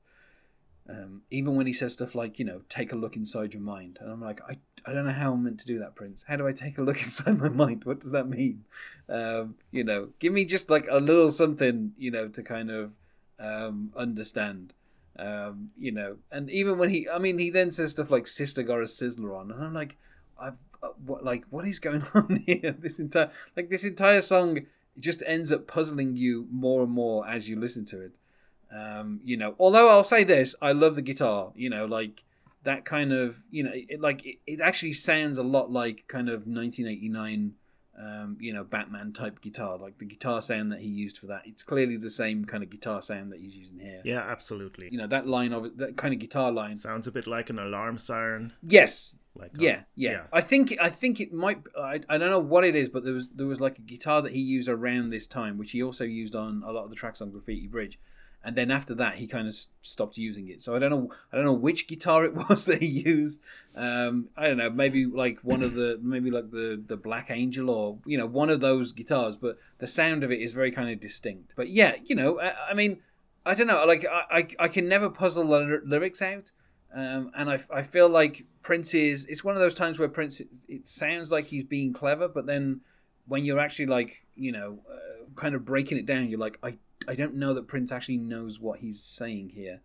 Um, 0.88 1.22
even 1.30 1.54
when 1.54 1.66
he 1.66 1.72
says 1.72 1.92
stuff 1.92 2.16
like, 2.16 2.38
you 2.38 2.44
know, 2.44 2.62
take 2.68 2.92
a 2.92 2.96
look 2.96 3.14
inside 3.14 3.54
your 3.54 3.62
mind. 3.62 3.98
And 4.00 4.10
I'm 4.10 4.20
like, 4.20 4.40
I, 4.48 4.56
I 4.84 4.92
don't 4.92 5.04
know 5.04 5.12
how 5.12 5.32
I'm 5.32 5.44
meant 5.44 5.60
to 5.60 5.66
do 5.66 5.78
that, 5.78 5.94
Prince. 5.94 6.24
How 6.26 6.36
do 6.36 6.48
I 6.48 6.52
take 6.52 6.78
a 6.78 6.82
look 6.82 6.96
inside 7.02 7.38
my 7.38 7.48
mind? 7.48 7.84
What 7.84 8.00
does 8.00 8.10
that 8.10 8.28
mean? 8.28 8.64
Um, 9.08 9.54
you 9.70 9.84
know, 9.84 10.08
give 10.18 10.32
me 10.32 10.44
just 10.44 10.68
like 10.68 10.86
a 10.90 10.98
little 10.98 11.30
something, 11.30 11.92
you 11.96 12.10
know, 12.10 12.28
to 12.28 12.42
kind 12.42 12.70
of 12.70 12.98
um, 13.38 13.92
understand. 13.96 14.74
Um, 15.20 15.70
you 15.76 15.92
know, 15.92 16.16
and 16.32 16.50
even 16.50 16.78
when 16.78 16.88
he, 16.88 17.06
I 17.06 17.18
mean, 17.18 17.38
he 17.38 17.50
then 17.50 17.70
says 17.70 17.90
stuff 17.90 18.10
like 18.10 18.26
"sister 18.26 18.62
got 18.62 18.78
a 18.78 18.84
sizzler 18.84 19.38
on," 19.38 19.50
and 19.50 19.62
I'm 19.62 19.74
like, 19.74 19.98
I've, 20.40 20.56
uh, 20.82 20.88
what, 21.04 21.22
like, 21.22 21.44
what 21.50 21.66
is 21.66 21.78
going 21.78 22.02
on 22.14 22.42
here? 22.46 22.74
This 22.78 22.98
entire, 22.98 23.30
like, 23.54 23.68
this 23.68 23.84
entire 23.84 24.22
song 24.22 24.60
just 24.98 25.22
ends 25.26 25.52
up 25.52 25.66
puzzling 25.66 26.16
you 26.16 26.48
more 26.50 26.82
and 26.82 26.90
more 26.90 27.26
as 27.28 27.50
you 27.50 27.60
listen 27.60 27.84
to 27.86 28.00
it. 28.00 28.12
Um, 28.74 29.20
you 29.22 29.36
know, 29.36 29.56
although 29.58 29.90
I'll 29.90 30.04
say 30.04 30.24
this, 30.24 30.54
I 30.62 30.72
love 30.72 30.94
the 30.94 31.02
guitar. 31.02 31.52
You 31.54 31.68
know, 31.68 31.84
like 31.84 32.24
that 32.62 32.86
kind 32.86 33.12
of 33.12 33.42
you 33.50 33.62
know, 33.62 33.72
it, 33.74 34.00
like 34.00 34.24
it, 34.24 34.38
it 34.46 34.60
actually 34.60 34.94
sounds 34.94 35.36
a 35.36 35.42
lot 35.42 35.70
like 35.70 36.06
kind 36.08 36.28
of 36.28 36.46
1989 36.46 37.54
um, 38.00 38.36
you 38.40 38.52
know, 38.52 38.64
Batman 38.64 39.12
type 39.12 39.40
guitar, 39.40 39.76
like 39.76 39.98
the 39.98 40.06
guitar 40.06 40.40
sound 40.40 40.72
that 40.72 40.80
he 40.80 40.88
used 40.88 41.18
for 41.18 41.26
that. 41.26 41.42
It's 41.44 41.62
clearly 41.62 41.96
the 41.96 42.10
same 42.10 42.44
kind 42.44 42.62
of 42.62 42.70
guitar 42.70 43.02
sound 43.02 43.32
that 43.32 43.40
he's 43.40 43.56
using 43.56 43.78
here. 43.78 44.00
Yeah, 44.04 44.20
absolutely. 44.20 44.88
You 44.90 44.98
know, 44.98 45.06
that 45.08 45.26
line 45.26 45.52
of 45.52 45.66
it, 45.66 45.78
that 45.78 45.96
kind 45.96 46.14
of 46.14 46.20
guitar 46.20 46.50
line. 46.50 46.76
Sounds 46.76 47.06
a 47.06 47.12
bit 47.12 47.26
like 47.26 47.50
an 47.50 47.58
alarm 47.58 47.98
siren. 47.98 48.52
Yes. 48.62 49.16
Like 49.34 49.52
Yeah, 49.56 49.76
um, 49.76 49.84
yeah. 49.94 50.22
I 50.32 50.40
think 50.40 50.76
I 50.80 50.88
think 50.88 51.20
it 51.20 51.32
might. 51.32 51.60
I, 51.78 52.00
I 52.08 52.18
don't 52.18 52.30
know 52.30 52.40
what 52.40 52.64
it 52.64 52.74
is, 52.74 52.88
but 52.88 53.04
there 53.04 53.14
was 53.14 53.30
there 53.30 53.46
was 53.46 53.60
like 53.60 53.78
a 53.78 53.82
guitar 53.82 54.22
that 54.22 54.32
he 54.32 54.40
used 54.40 54.68
around 54.68 55.10
this 55.10 55.26
time, 55.26 55.56
which 55.56 55.72
he 55.72 55.82
also 55.82 56.04
used 56.04 56.34
on 56.34 56.62
a 56.66 56.72
lot 56.72 56.84
of 56.84 56.90
the 56.90 56.96
tracks 56.96 57.20
on 57.20 57.30
Graffiti 57.30 57.68
Bridge, 57.68 57.98
and 58.42 58.56
then 58.56 58.70
after 58.70 58.94
that 58.94 59.16
he 59.16 59.26
kind 59.26 59.46
of 59.46 59.54
stopped 59.54 60.16
using 60.16 60.48
it. 60.48 60.62
So 60.62 60.74
I 60.74 60.78
don't 60.78 60.90
know. 60.90 61.12
I 61.32 61.36
don't 61.36 61.44
know 61.44 61.52
which 61.52 61.86
guitar 61.86 62.24
it 62.24 62.34
was 62.48 62.64
that 62.66 62.80
he 62.80 62.86
used. 62.86 63.42
Um, 63.76 64.28
I 64.36 64.46
don't 64.46 64.56
know. 64.56 64.70
Maybe 64.70 65.06
like 65.06 65.40
one 65.40 65.62
of 65.62 65.74
the 65.74 65.98
maybe 66.02 66.30
like 66.30 66.50
the 66.50 66.82
the 66.84 66.96
Black 66.96 67.30
Angel 67.30 67.70
or 67.70 67.98
you 68.04 68.16
know 68.16 68.26
one 68.26 68.50
of 68.50 68.60
those 68.60 68.92
guitars. 68.92 69.36
But 69.36 69.58
the 69.78 69.86
sound 69.86 70.24
of 70.24 70.32
it 70.32 70.40
is 70.40 70.52
very 70.52 70.70
kind 70.70 70.90
of 70.90 71.00
distinct. 71.00 71.54
But 71.56 71.68
yeah, 71.68 71.96
you 72.04 72.14
know, 72.14 72.40
I, 72.40 72.70
I 72.70 72.74
mean, 72.74 73.00
I 73.44 73.54
don't 73.54 73.66
know. 73.66 73.84
Like 73.86 74.06
I 74.10 74.38
I, 74.38 74.48
I 74.64 74.68
can 74.68 74.88
never 74.88 75.10
puzzle 75.10 75.44
the 75.44 75.80
lyrics 75.84 76.22
out. 76.22 76.52
Um, 76.92 77.30
and 77.36 77.48
I, 77.48 77.58
I 77.72 77.82
feel 77.82 78.08
like 78.08 78.46
Prince 78.62 78.94
is 78.94 79.24
it's 79.26 79.44
one 79.44 79.54
of 79.54 79.60
those 79.60 79.74
times 79.74 79.98
where 79.98 80.08
Prince 80.08 80.40
it 80.40 80.88
sounds 80.88 81.30
like 81.30 81.46
he's 81.46 81.64
being 81.64 81.92
clever, 81.92 82.28
but 82.28 82.46
then 82.46 82.80
when 83.26 83.44
you're 83.44 83.60
actually 83.60 83.86
like 83.86 84.26
you 84.34 84.50
know 84.50 84.80
uh, 84.90 85.24
kind 85.36 85.54
of 85.54 85.64
breaking 85.64 85.98
it 85.98 86.06
down, 86.06 86.28
you're 86.28 86.40
like 86.40 86.58
I 86.62 86.78
I 87.08 87.14
don't 87.14 87.34
know 87.34 87.54
that 87.54 87.68
Prince 87.68 87.92
actually 87.92 88.18
knows 88.18 88.60
what 88.60 88.80
he's 88.80 89.02
saying 89.02 89.50
here. 89.50 89.80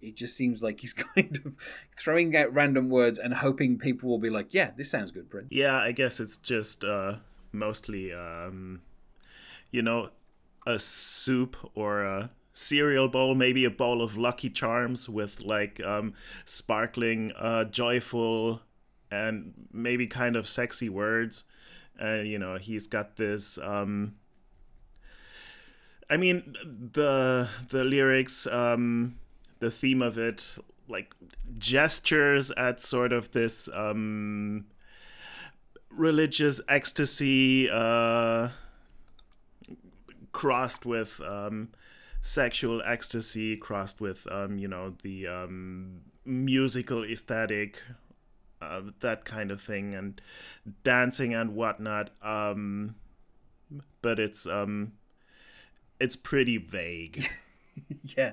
It 0.00 0.16
just 0.16 0.36
seems 0.36 0.62
like 0.62 0.80
he's 0.80 0.92
kind 1.14 1.38
of 1.44 1.56
throwing 1.96 2.36
out 2.36 2.52
random 2.52 2.88
words 2.88 3.18
and 3.18 3.34
hoping 3.34 3.78
people 3.78 4.08
will 4.08 4.18
be 4.18 4.30
like, 4.30 4.52
yeah, 4.54 4.70
this 4.76 4.90
sounds 4.90 5.10
good, 5.10 5.30
Prince. 5.30 5.48
Yeah, 5.50 5.76
I 5.76 5.92
guess 5.92 6.20
it's 6.20 6.36
just 6.36 6.84
uh, 6.84 7.16
mostly, 7.52 8.12
um, 8.12 8.82
you 9.70 9.82
know, 9.82 10.10
a 10.66 10.78
soup 10.78 11.56
or 11.74 12.02
a 12.02 12.30
cereal 12.52 13.08
bowl, 13.08 13.34
maybe 13.34 13.64
a 13.64 13.70
bowl 13.70 14.02
of 14.02 14.16
Lucky 14.16 14.50
Charms 14.50 15.08
with 15.08 15.42
like 15.42 15.80
um, 15.80 16.14
sparkling, 16.44 17.32
uh, 17.36 17.64
joyful, 17.64 18.62
and 19.10 19.52
maybe 19.72 20.06
kind 20.06 20.36
of 20.36 20.48
sexy 20.48 20.88
words. 20.88 21.44
And 21.98 22.26
you 22.26 22.38
know, 22.38 22.56
he's 22.56 22.86
got 22.86 23.16
this. 23.16 23.58
Um, 23.58 24.16
I 26.10 26.16
mean, 26.16 26.54
the 26.92 27.48
the 27.68 27.84
lyrics, 27.84 28.46
um, 28.46 29.16
the 29.60 29.70
theme 29.70 30.02
of 30.02 30.18
it, 30.18 30.56
like 30.88 31.14
gestures 31.58 32.50
at 32.52 32.80
sort 32.80 33.12
of 33.12 33.30
this. 33.32 33.68
Um, 33.72 34.66
religious 35.96 36.60
ecstasy 36.68 37.68
uh, 37.70 38.48
crossed 40.32 40.86
with 40.86 41.20
um, 41.20 41.68
sexual 42.20 42.82
ecstasy, 42.82 43.56
crossed 43.56 44.00
with 44.00 44.26
um, 44.30 44.58
you 44.58 44.68
know 44.68 44.94
the 45.02 45.26
um, 45.26 46.00
musical 46.24 47.04
aesthetic, 47.04 47.82
uh, 48.60 48.82
that 49.00 49.24
kind 49.24 49.50
of 49.50 49.60
thing, 49.60 49.94
and 49.94 50.20
dancing 50.84 51.34
and 51.34 51.54
whatnot. 51.54 52.10
Um, 52.22 52.94
but 54.00 54.18
it's 54.18 54.46
um, 54.46 54.92
it's 56.02 56.16
pretty 56.16 56.58
vague. 56.58 57.28
yeah. 58.16 58.32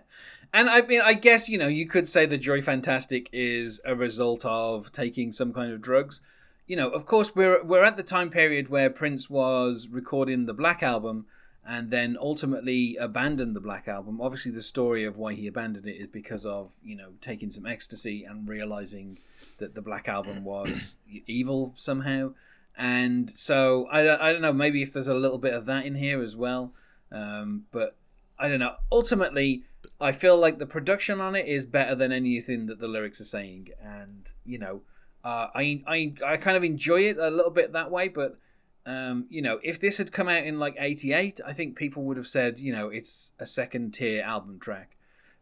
And 0.52 0.70
I 0.70 0.82
mean, 0.82 1.02
I 1.02 1.14
guess, 1.14 1.48
you 1.48 1.60
know, 1.60 1.68
you 1.68 1.86
could 1.86 2.08
say 2.08 2.25
the 2.25 2.38
Joy 2.38 2.62
Fantastic 2.62 3.29
is 3.32 3.79
a 3.86 3.96
result 3.96 4.44
of 4.44 4.92
taking 4.92 5.32
some 5.32 5.53
kind 5.53 5.72
of 5.72 5.79
drugs. 5.79 6.20
You 6.66 6.75
know, 6.75 6.90
of 6.90 7.05
course, 7.05 7.36
we're, 7.36 7.64
we're 7.64 7.84
at 7.84 7.96
the 7.96 8.03
time 8.03 8.32
period 8.32 8.70
where 8.70 8.90
Prince 8.90 9.29
was 9.29 9.88
recording 9.88 10.46
the 10.46 10.53
Black 10.53 10.82
Album 10.82 11.27
and 11.64 11.92
then 11.92 12.18
ultimately 12.20 12.98
abandoned 13.00 13.55
the 13.55 13.62
Black 13.62 13.88
Album. 13.88 14.20
Obviously, 14.20 14.51
the 14.51 14.64
story 14.64 15.03
of 15.03 15.18
why 15.18 15.36
he 15.36 15.46
abandoned 15.46 15.86
it 15.86 15.98
is 15.98 16.08
because 16.08 16.48
of, 16.48 16.74
you 16.84 16.96
know, 16.96 17.10
taking 17.22 17.51
some 17.51 17.68
ecstasy 17.68 18.24
and 18.24 18.50
realizing 18.50 19.20
that 19.60 19.75
the 19.75 19.82
Black 19.84 20.08
Album 20.08 20.44
was 20.44 20.98
evil 21.27 21.74
somehow. 21.75 22.34
And 22.75 23.29
so, 23.29 23.88
I, 23.92 24.29
I 24.29 24.34
don't 24.34 24.42
know, 24.42 24.53
maybe 24.53 24.82
if 24.82 24.92
there's 24.92 25.08
a 25.08 25.14
little 25.14 25.38
bit 25.38 25.53
of 25.53 25.66
that 25.68 25.86
in 25.86 25.94
here 25.94 26.24
as 26.24 26.36
well. 26.36 26.74
Um, 27.11 27.65
but 27.72 27.98
I 28.37 28.48
don't 28.48 28.59
know. 28.59 28.75
Ultimately, 28.91 29.63
I 30.00 30.11
feel 30.11 30.37
like 30.37 30.57
the 30.57 30.65
production 30.65 31.19
on 31.19 31.35
it 31.35 31.45
is 31.45 31.65
better 31.65 31.95
than 31.95 32.11
anything 32.11 32.67
that 32.67 32.79
the 32.79 32.87
lyrics 32.87 33.19
are 33.19 33.25
saying, 33.25 33.69
and 33.81 34.31
you 34.45 34.57
know, 34.57 34.81
uh, 35.24 35.48
I 35.53 35.81
I 35.87 36.13
I 36.25 36.37
kind 36.37 36.55
of 36.55 36.63
enjoy 36.63 37.01
it 37.01 37.17
a 37.17 37.29
little 37.29 37.51
bit 37.51 37.74
that 37.74 37.91
way. 37.91 38.07
But 38.07 38.37
um, 38.85 39.25
you 39.29 39.41
know, 39.41 39.59
if 39.63 39.79
this 39.79 39.98
had 39.98 40.11
come 40.11 40.29
out 40.29 40.43
in 40.43 40.59
like 40.59 40.75
'88, 40.79 41.41
I 41.45 41.53
think 41.53 41.77
people 41.77 42.03
would 42.03 42.17
have 42.17 42.27
said, 42.27 42.59
you 42.59 42.72
know, 42.72 42.89
it's 42.89 43.33
a 43.39 43.45
second 43.45 43.93
tier 43.93 44.24
album 44.24 44.59
track. 44.59 44.98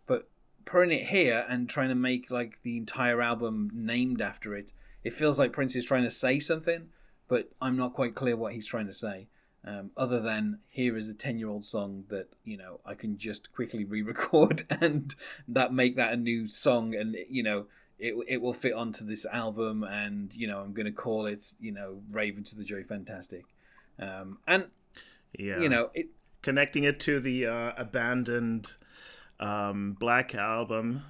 But 0.05 0.29
putting 0.65 0.97
it 0.97 1.07
here 1.07 1.45
and 1.47 1.69
trying 1.69 1.89
to 1.89 1.95
make 1.95 2.31
like 2.31 2.61
the 2.63 2.77
entire 2.77 3.21
album 3.21 3.69
named 3.73 4.21
after 4.21 4.55
it, 4.55 4.73
it 5.03 5.13
feels 5.13 5.37
like 5.37 5.53
Prince 5.53 5.75
is 5.75 5.85
trying 5.85 6.03
to 6.03 6.09
say 6.09 6.39
something, 6.39 6.89
but 7.27 7.49
I'm 7.61 7.77
not 7.77 7.93
quite 7.93 8.15
clear 8.15 8.35
what 8.35 8.53
he's 8.53 8.65
trying 8.65 8.87
to 8.87 8.93
say. 8.93 9.27
Um, 9.67 9.91
other 9.97 10.21
than 10.21 10.59
here 10.69 10.95
is 10.95 11.09
a 11.09 11.13
10 11.13 11.39
year 11.39 11.49
old 11.49 11.65
song 11.65 12.05
that 12.07 12.29
you 12.45 12.55
know 12.55 12.79
i 12.85 12.93
can 12.93 13.17
just 13.17 13.53
quickly 13.53 13.83
re-record 13.83 14.61
and 14.81 15.13
that 15.45 15.73
make 15.73 15.97
that 15.97 16.13
a 16.13 16.15
new 16.15 16.47
song 16.47 16.95
and 16.95 17.17
you 17.29 17.43
know 17.43 17.65
it, 17.99 18.13
it 18.29 18.41
will 18.41 18.53
fit 18.53 18.71
onto 18.71 19.03
this 19.03 19.25
album 19.25 19.83
and 19.83 20.33
you 20.35 20.47
know 20.47 20.59
i'm 20.59 20.71
going 20.71 20.85
to 20.85 20.91
call 20.93 21.25
it 21.25 21.53
you 21.59 21.73
know 21.73 21.99
rave 22.09 22.37
unto 22.37 22.55
the 22.55 22.63
joy 22.63 22.81
fantastic. 22.81 23.43
Um, 23.99 24.37
and 24.47 24.67
Yeah, 25.37 25.59
you 25.59 25.67
know 25.67 25.89
it 25.93 26.11
connecting 26.41 26.85
it 26.85 26.99
to 27.01 27.19
the 27.19 27.45
uh, 27.45 27.71
abandoned 27.75 28.77
um, 29.39 29.97
Black 29.99 30.33
album 30.33 31.03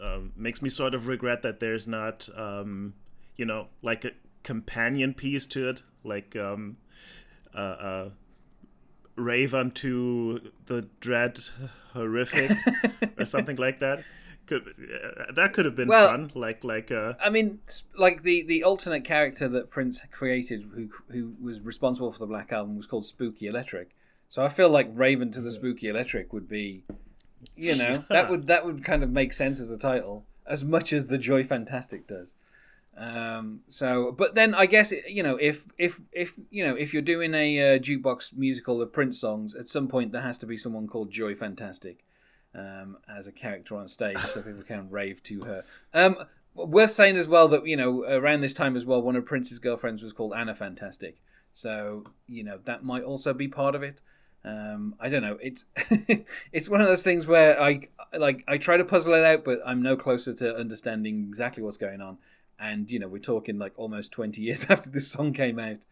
um, 0.00 0.32
makes 0.36 0.62
me 0.62 0.68
sort 0.68 0.94
of 0.94 1.08
regret 1.08 1.42
that 1.42 1.60
there's 1.60 1.88
not, 1.88 2.28
um, 2.36 2.94
you 3.36 3.44
know, 3.44 3.68
like 3.82 4.04
a 4.04 4.12
companion 4.42 5.14
piece 5.14 5.46
to 5.48 5.68
it, 5.68 5.82
like 6.02 6.36
um, 6.36 6.76
uh, 7.54 7.58
uh, 7.58 8.08
Rave 9.16 9.54
Unto 9.54 10.50
the 10.66 10.88
Dread 11.00 11.40
Horrific 11.92 12.52
or 13.18 13.24
something 13.24 13.56
like 13.56 13.80
that. 13.80 14.02
Could 14.46 14.62
uh, 14.68 15.32
that 15.32 15.52
could 15.54 15.64
have 15.64 15.74
been 15.76 15.88
Well- 15.88 16.08
fun? 16.08 16.30
Like 16.34 16.64
like 16.64 16.90
uh, 16.90 17.14
I 17.18 17.30
mean, 17.30 17.60
like 17.96 18.22
the 18.22 18.42
the 18.42 18.62
alternate 18.62 19.04
character 19.04 19.48
that 19.48 19.70
Prince 19.70 20.02
created, 20.10 20.68
who 20.74 20.90
who 21.10 21.34
was 21.40 21.60
responsible 21.60 22.12
for 22.12 22.18
the 22.18 22.26
Black 22.26 22.52
Album, 22.52 22.76
was 22.76 22.86
called 22.86 23.06
Spooky 23.06 23.46
Electric. 23.46 23.90
So 24.28 24.44
I 24.44 24.48
feel 24.48 24.68
like 24.68 24.88
Rave 24.92 25.20
Unto 25.22 25.40
the 25.40 25.50
Spooky 25.50 25.88
Electric 25.88 26.32
would 26.32 26.48
be, 26.48 26.82
you 27.56 27.76
know, 27.76 28.04
that 28.10 28.28
would 28.28 28.46
that 28.48 28.66
would 28.66 28.84
kind 28.84 29.02
of 29.02 29.10
make 29.10 29.32
sense 29.32 29.60
as 29.60 29.70
a 29.70 29.78
title, 29.78 30.26
as 30.46 30.62
much 30.64 30.92
as 30.92 31.06
the 31.06 31.18
Joy 31.18 31.42
Fantastic 31.42 32.06
does. 32.06 32.34
Um, 32.96 33.60
so, 33.66 34.12
but 34.12 34.34
then 34.34 34.54
I 34.54 34.66
guess 34.66 34.92
you 35.08 35.22
know 35.22 35.36
if 35.36 35.66
if 35.78 36.00
if 36.12 36.38
you 36.50 36.64
know 36.64 36.76
if 36.76 36.92
you're 36.92 37.02
doing 37.02 37.34
a 37.34 37.74
uh, 37.74 37.78
jukebox 37.78 38.36
musical 38.36 38.80
of 38.80 38.92
Prince 38.92 39.18
songs, 39.18 39.54
at 39.54 39.68
some 39.68 39.88
point 39.88 40.12
there 40.12 40.20
has 40.20 40.38
to 40.38 40.46
be 40.46 40.56
someone 40.56 40.86
called 40.86 41.10
Joy 41.10 41.34
Fantastic 41.34 42.04
um, 42.54 42.98
as 43.08 43.26
a 43.26 43.32
character 43.32 43.76
on 43.76 43.88
stage, 43.88 44.18
so 44.18 44.42
people 44.42 44.62
can 44.62 44.90
rave 44.90 45.22
to 45.24 45.40
her. 45.42 45.64
Um, 45.92 46.16
worth 46.54 46.92
saying 46.92 47.16
as 47.16 47.26
well 47.26 47.48
that 47.48 47.66
you 47.66 47.76
know 47.76 48.04
around 48.04 48.42
this 48.42 48.54
time 48.54 48.76
as 48.76 48.86
well, 48.86 49.02
one 49.02 49.16
of 49.16 49.26
Prince's 49.26 49.58
girlfriends 49.58 50.02
was 50.02 50.12
called 50.12 50.32
Anna 50.32 50.54
Fantastic, 50.54 51.20
so 51.52 52.04
you 52.28 52.44
know 52.44 52.58
that 52.64 52.84
might 52.84 53.02
also 53.02 53.34
be 53.34 53.48
part 53.48 53.74
of 53.74 53.82
it. 53.82 54.02
Um, 54.44 54.94
I 55.00 55.08
don't 55.08 55.22
know. 55.22 55.38
It's 55.40 55.64
it's 56.52 56.68
one 56.68 56.80
of 56.80 56.86
those 56.86 57.02
things 57.02 57.26
where 57.26 57.60
I 57.60 57.80
like 58.16 58.44
I 58.46 58.58
try 58.58 58.76
to 58.76 58.84
puzzle 58.84 59.14
it 59.14 59.24
out, 59.24 59.44
but 59.44 59.58
I'm 59.66 59.82
no 59.82 59.96
closer 59.96 60.32
to 60.34 60.56
understanding 60.56 61.24
exactly 61.28 61.62
what's 61.62 61.76
going 61.76 62.00
on. 62.00 62.18
And 62.58 62.90
you 62.90 62.98
know, 62.98 63.08
we're 63.08 63.18
talking 63.18 63.58
like 63.58 63.72
almost 63.76 64.12
20 64.12 64.40
years 64.40 64.64
after 64.68 64.90
this 64.90 65.10
song 65.10 65.32
came 65.32 65.58
out. 65.58 65.84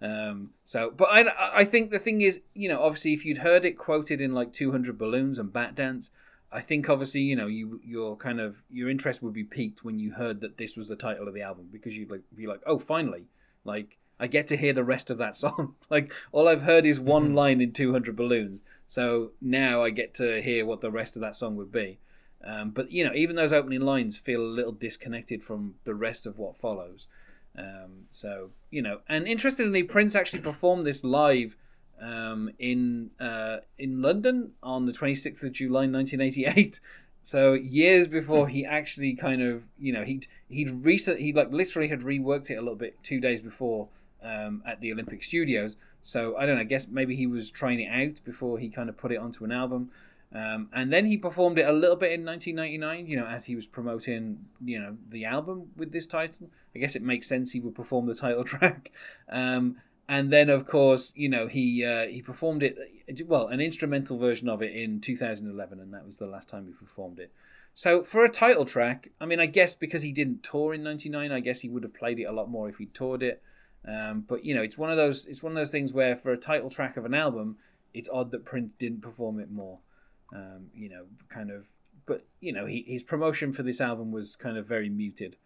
Um, 0.00 0.50
so, 0.62 0.90
but 0.90 1.08
I, 1.10 1.60
I 1.60 1.64
think 1.64 1.90
the 1.90 1.98
thing 1.98 2.20
is, 2.20 2.40
you 2.54 2.68
know, 2.68 2.82
obviously, 2.82 3.14
if 3.14 3.24
you'd 3.24 3.38
heard 3.38 3.64
it 3.64 3.78
quoted 3.78 4.20
in 4.20 4.32
like 4.32 4.52
200 4.52 4.96
balloons 4.96 5.38
and 5.38 5.52
bat 5.52 5.74
dance, 5.74 6.10
I 6.50 6.60
think 6.60 6.88
obviously, 6.88 7.22
you 7.22 7.36
know, 7.36 7.46
you 7.46 7.80
your 7.84 8.16
kind 8.16 8.40
of 8.40 8.62
your 8.70 8.88
interest 8.88 9.22
would 9.22 9.34
be 9.34 9.44
piqued 9.44 9.84
when 9.84 9.98
you 9.98 10.12
heard 10.12 10.40
that 10.40 10.56
this 10.56 10.76
was 10.76 10.88
the 10.88 10.96
title 10.96 11.28
of 11.28 11.34
the 11.34 11.42
album 11.42 11.68
because 11.70 11.96
you'd 11.96 12.10
like 12.10 12.22
be 12.34 12.46
like, 12.46 12.60
oh, 12.64 12.78
finally, 12.78 13.26
like 13.64 13.98
I 14.20 14.28
get 14.28 14.46
to 14.48 14.56
hear 14.56 14.72
the 14.72 14.84
rest 14.84 15.10
of 15.10 15.18
that 15.18 15.36
song. 15.44 15.74
like 15.90 16.12
all 16.32 16.48
I've 16.48 16.62
heard 16.62 16.86
is 16.86 17.00
one 17.00 17.34
line 17.34 17.60
in 17.60 17.72
200 17.72 18.16
balloons, 18.16 18.62
so 18.86 19.32
now 19.40 19.82
I 19.82 19.90
get 19.90 20.14
to 20.14 20.40
hear 20.40 20.64
what 20.64 20.80
the 20.80 20.90
rest 20.90 21.16
of 21.16 21.22
that 21.22 21.34
song 21.36 21.56
would 21.56 21.72
be. 21.72 21.98
Um, 22.44 22.70
but 22.70 22.92
you 22.92 23.04
know, 23.04 23.12
even 23.14 23.36
those 23.36 23.52
opening 23.52 23.80
lines 23.80 24.18
feel 24.18 24.40
a 24.40 24.44
little 24.44 24.72
disconnected 24.72 25.42
from 25.42 25.74
the 25.84 25.94
rest 25.94 26.26
of 26.26 26.38
what 26.38 26.56
follows. 26.56 27.08
Um, 27.56 28.06
so 28.10 28.50
you 28.70 28.82
know, 28.82 29.00
and 29.08 29.26
interestingly, 29.26 29.82
Prince 29.82 30.14
actually 30.14 30.42
performed 30.42 30.86
this 30.86 31.02
live 31.02 31.56
um, 32.00 32.50
in 32.58 33.10
uh, 33.18 33.58
in 33.78 34.00
London 34.00 34.52
on 34.62 34.84
the 34.84 34.92
26th 34.92 35.44
of 35.44 35.52
July 35.52 35.86
1988. 35.86 36.80
So 37.20 37.52
years 37.52 38.08
before 38.08 38.48
he 38.48 38.64
actually 38.64 39.12
kind 39.14 39.42
of 39.42 39.66
you 39.76 39.92
know 39.92 40.02
he'd 40.02 40.26
he'd 40.48 40.70
recent 40.70 41.20
he 41.20 41.34
like 41.34 41.52
literally 41.52 41.88
had 41.88 42.00
reworked 42.00 42.48
it 42.48 42.54
a 42.54 42.62
little 42.62 42.74
bit 42.74 43.02
two 43.02 43.20
days 43.20 43.42
before 43.42 43.88
um, 44.22 44.62
at 44.64 44.80
the 44.80 44.90
Olympic 44.92 45.22
Studios. 45.22 45.76
So 46.00 46.38
I 46.38 46.46
don't 46.46 46.54
know. 46.54 46.62
I 46.62 46.64
guess 46.64 46.88
maybe 46.88 47.16
he 47.16 47.26
was 47.26 47.50
trying 47.50 47.80
it 47.80 47.88
out 47.88 48.24
before 48.24 48.58
he 48.58 48.70
kind 48.70 48.88
of 48.88 48.96
put 48.96 49.12
it 49.12 49.18
onto 49.18 49.44
an 49.44 49.52
album. 49.52 49.90
Um, 50.34 50.68
and 50.74 50.92
then 50.92 51.06
he 51.06 51.16
performed 51.16 51.58
it 51.58 51.66
a 51.66 51.72
little 51.72 51.96
bit 51.96 52.12
in 52.12 52.24
1999, 52.24 53.06
you 53.06 53.16
know, 53.16 53.26
as 53.26 53.46
he 53.46 53.56
was 53.56 53.66
promoting, 53.66 54.44
you 54.62 54.78
know, 54.78 54.96
the 55.08 55.24
album 55.24 55.70
with 55.76 55.92
this 55.92 56.06
title. 56.06 56.50
I 56.74 56.78
guess 56.78 56.94
it 56.94 57.02
makes 57.02 57.26
sense 57.26 57.52
he 57.52 57.60
would 57.60 57.74
perform 57.74 58.06
the 58.06 58.14
title 58.14 58.44
track. 58.44 58.92
Um, 59.28 59.76
and 60.06 60.30
then, 60.30 60.48
of 60.48 60.66
course, 60.66 61.12
you 61.16 61.28
know, 61.28 61.46
he 61.46 61.84
uh, 61.84 62.06
he 62.06 62.22
performed 62.22 62.62
it, 62.62 62.78
well, 63.26 63.48
an 63.48 63.60
instrumental 63.60 64.18
version 64.18 64.48
of 64.48 64.62
it 64.62 64.74
in 64.74 65.00
2011, 65.00 65.80
and 65.80 65.92
that 65.92 66.04
was 66.04 66.16
the 66.16 66.26
last 66.26 66.48
time 66.48 66.66
he 66.66 66.72
performed 66.72 67.18
it. 67.18 67.30
So 67.74 68.02
for 68.02 68.24
a 68.24 68.30
title 68.30 68.64
track, 68.64 69.10
I 69.20 69.26
mean, 69.26 69.38
I 69.38 69.46
guess 69.46 69.74
because 69.74 70.02
he 70.02 70.12
didn't 70.12 70.42
tour 70.42 70.74
in 70.74 70.82
'99, 70.82 71.30
I 71.30 71.40
guess 71.40 71.60
he 71.60 71.68
would 71.68 71.82
have 71.82 71.94
played 71.94 72.18
it 72.18 72.24
a 72.24 72.32
lot 72.32 72.50
more 72.50 72.68
if 72.68 72.78
he 72.78 72.86
toured 72.86 73.22
it. 73.22 73.42
Um, 73.86 74.24
but 74.26 74.44
you 74.44 74.54
know, 74.54 74.62
it's 74.62 74.78
one 74.78 74.90
of 74.90 74.96
those 74.96 75.26
it's 75.26 75.42
one 75.42 75.52
of 75.52 75.56
those 75.56 75.70
things 75.70 75.92
where 75.92 76.16
for 76.16 76.32
a 76.32 76.38
title 76.38 76.70
track 76.70 76.96
of 76.96 77.04
an 77.04 77.14
album, 77.14 77.56
it's 77.94 78.08
odd 78.08 78.30
that 78.30 78.44
Prince 78.44 78.72
didn't 78.72 79.02
perform 79.02 79.38
it 79.38 79.50
more. 79.50 79.78
Um, 80.34 80.68
you 80.74 80.88
know, 80.88 81.06
kind 81.28 81.50
of. 81.50 81.68
But 82.06 82.24
you 82.40 82.52
know, 82.52 82.66
he, 82.66 82.84
his 82.86 83.02
promotion 83.02 83.52
for 83.52 83.62
this 83.62 83.80
album 83.80 84.12
was 84.12 84.36
kind 84.36 84.56
of 84.56 84.66
very 84.66 84.88
muted. 84.88 85.36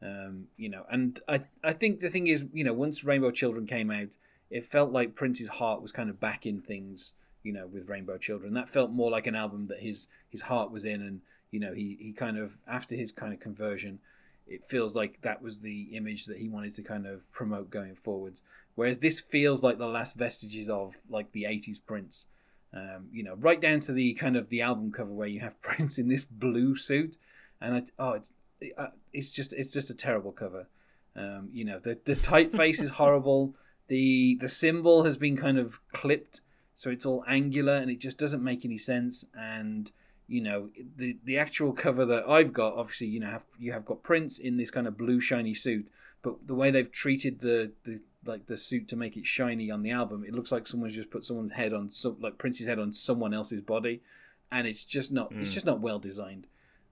Um, 0.00 0.48
you 0.56 0.68
know, 0.68 0.84
and 0.90 1.18
I 1.28 1.42
I 1.62 1.72
think 1.72 2.00
the 2.00 2.10
thing 2.10 2.26
is, 2.26 2.46
you 2.52 2.64
know, 2.64 2.72
once 2.72 3.04
Rainbow 3.04 3.30
Children 3.30 3.66
came 3.66 3.90
out, 3.90 4.16
it 4.50 4.64
felt 4.64 4.92
like 4.92 5.14
Prince's 5.14 5.48
heart 5.48 5.80
was 5.80 5.92
kind 5.92 6.10
of 6.10 6.20
back 6.20 6.46
in 6.46 6.60
things. 6.60 7.14
You 7.42 7.52
know, 7.52 7.66
with 7.66 7.88
Rainbow 7.88 8.18
Children, 8.18 8.54
that 8.54 8.68
felt 8.68 8.92
more 8.92 9.10
like 9.10 9.26
an 9.26 9.34
album 9.34 9.66
that 9.66 9.80
his 9.80 10.06
his 10.28 10.42
heart 10.42 10.70
was 10.70 10.84
in, 10.84 11.02
and 11.02 11.22
you 11.50 11.60
know, 11.60 11.72
he 11.72 11.96
he 12.00 12.12
kind 12.12 12.38
of 12.38 12.58
after 12.66 12.96
his 12.96 13.12
kind 13.12 13.32
of 13.32 13.40
conversion, 13.40 14.00
it 14.46 14.64
feels 14.64 14.96
like 14.96 15.20
that 15.22 15.42
was 15.42 15.60
the 15.60 15.94
image 15.94 16.26
that 16.26 16.38
he 16.38 16.48
wanted 16.48 16.74
to 16.74 16.82
kind 16.82 17.06
of 17.06 17.30
promote 17.30 17.70
going 17.70 17.94
forwards. 17.94 18.42
Whereas 18.74 18.98
this 18.98 19.20
feels 19.20 19.62
like 19.62 19.78
the 19.78 19.86
last 19.86 20.16
vestiges 20.16 20.68
of 20.68 20.96
like 21.08 21.32
the 21.32 21.44
'80s 21.44 21.78
Prince. 21.84 22.26
Um, 22.74 23.08
you 23.12 23.22
know, 23.22 23.34
right 23.36 23.60
down 23.60 23.80
to 23.80 23.92
the 23.92 24.14
kind 24.14 24.36
of 24.36 24.48
the 24.48 24.62
album 24.62 24.92
cover 24.92 25.12
where 25.12 25.28
you 25.28 25.40
have 25.40 25.60
Prince 25.62 25.98
in 25.98 26.08
this 26.08 26.24
blue 26.24 26.76
suit, 26.76 27.16
and 27.60 27.74
I, 27.74 27.82
oh, 27.98 28.12
it's 28.12 28.32
uh, 28.76 28.88
it's 29.12 29.32
just 29.32 29.52
it's 29.52 29.70
just 29.70 29.90
a 29.90 29.94
terrible 29.94 30.32
cover. 30.32 30.68
Um, 31.14 31.50
you 31.52 31.64
know, 31.64 31.78
the 31.78 31.98
the 32.04 32.14
typeface 32.14 32.80
is 32.80 32.90
horrible. 32.90 33.54
The 33.88 34.38
the 34.40 34.48
symbol 34.48 35.02
has 35.02 35.18
been 35.18 35.36
kind 35.36 35.58
of 35.58 35.80
clipped, 35.92 36.40
so 36.74 36.88
it's 36.88 37.04
all 37.04 37.24
angular, 37.28 37.74
and 37.74 37.90
it 37.90 37.98
just 37.98 38.16
doesn't 38.16 38.42
make 38.42 38.64
any 38.64 38.78
sense. 38.78 39.26
And 39.36 39.90
you 40.26 40.40
know, 40.40 40.70
the 40.96 41.18
the 41.24 41.36
actual 41.36 41.72
cover 41.72 42.06
that 42.06 42.26
I've 42.26 42.54
got, 42.54 42.74
obviously, 42.74 43.08
you 43.08 43.20
know, 43.20 43.26
have 43.26 43.44
you 43.58 43.72
have 43.72 43.84
got 43.84 44.02
Prince 44.02 44.38
in 44.38 44.56
this 44.56 44.70
kind 44.70 44.86
of 44.86 44.96
blue 44.96 45.20
shiny 45.20 45.52
suit, 45.52 45.90
but 46.22 46.46
the 46.46 46.54
way 46.54 46.70
they've 46.70 46.90
treated 46.90 47.40
the 47.40 47.72
the 47.84 48.00
like 48.24 48.46
the 48.46 48.56
suit 48.56 48.88
to 48.88 48.96
make 48.96 49.16
it 49.16 49.26
shiny 49.26 49.70
on 49.70 49.82
the 49.82 49.90
album, 49.90 50.24
it 50.24 50.34
looks 50.34 50.52
like 50.52 50.66
someone's 50.66 50.94
just 50.94 51.10
put 51.10 51.24
someone's 51.24 51.52
head 51.52 51.72
on 51.72 51.88
some 51.88 52.16
like 52.20 52.38
Prince's 52.38 52.66
head 52.66 52.78
on 52.78 52.92
someone 52.92 53.34
else's 53.34 53.60
body, 53.60 54.02
and 54.50 54.66
it's 54.66 54.84
just 54.84 55.12
not 55.12 55.32
mm. 55.32 55.40
it's 55.40 55.52
just 55.52 55.66
not 55.66 55.80
well 55.80 55.98
designed. 55.98 56.46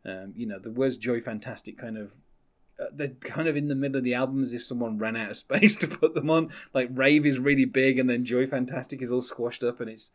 Um, 0.05 0.33
you 0.35 0.47
know, 0.47 0.59
the 0.59 0.71
words 0.71 0.97
"Joy 0.97 1.21
Fantastic" 1.21 1.79
kind 1.79 1.97
of 1.97 2.15
uh, 2.81 2.87
they're 2.93 3.09
kind 3.09 3.49
of 3.49 3.57
in 3.57 3.69
the 3.69 3.75
middle 3.75 3.99
of 3.99 4.05
the 4.05 4.15
album 4.15 4.43
as 4.43 4.55
if 4.55 4.63
someone 4.63 4.99
ran 4.99 5.17
out 5.17 5.31
of 5.31 5.37
space 5.39 5.77
to 5.77 5.89
put 5.89 6.15
them 6.15 6.31
on. 6.31 6.51
Like 6.73 6.89
"Rave" 6.91 7.27
is 7.27 7.39
really 7.39 7.67
big, 7.67 7.99
and 7.99 8.09
then 8.09 8.25
"Joy 8.25 8.47
Fantastic" 8.47 9.03
is 9.03 9.13
all 9.13 9.21
squashed 9.21 9.63
up, 9.63 9.81
and 9.81 9.91
it's 9.91 10.13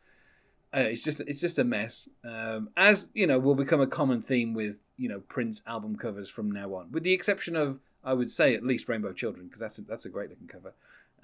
uh, 0.76 0.80
it's 0.80 1.04
just 1.04 1.22
it's 1.22 1.42
just 1.42 1.60
a 1.60 1.64
mess. 1.64 2.10
Um, 2.24 2.70
as 2.76 3.12
you 3.14 3.28
know, 3.28 3.40
will 3.40 3.56
become 3.56 3.80
a 3.80 3.88
common 3.88 4.22
theme 4.22 4.54
with 4.54 4.90
you 4.98 5.08
know 5.08 5.22
Prince 5.22 5.62
album 5.66 5.96
covers 5.96 6.30
from 6.30 6.52
now 6.52 6.74
on, 6.74 6.92
with 6.92 7.04
the 7.04 7.14
exception 7.14 7.56
of 7.56 7.80
I 8.04 8.14
would 8.14 8.30
say 8.30 8.54
at 8.54 8.64
least 8.64 8.90
Rainbow 8.90 9.14
Children 9.14 9.48
because 9.48 9.62
that's 9.62 9.80
a, 9.80 9.82
that's 9.84 10.06
a 10.06 10.10
great 10.10 10.30
looking 10.30 10.48
cover. 10.48 10.74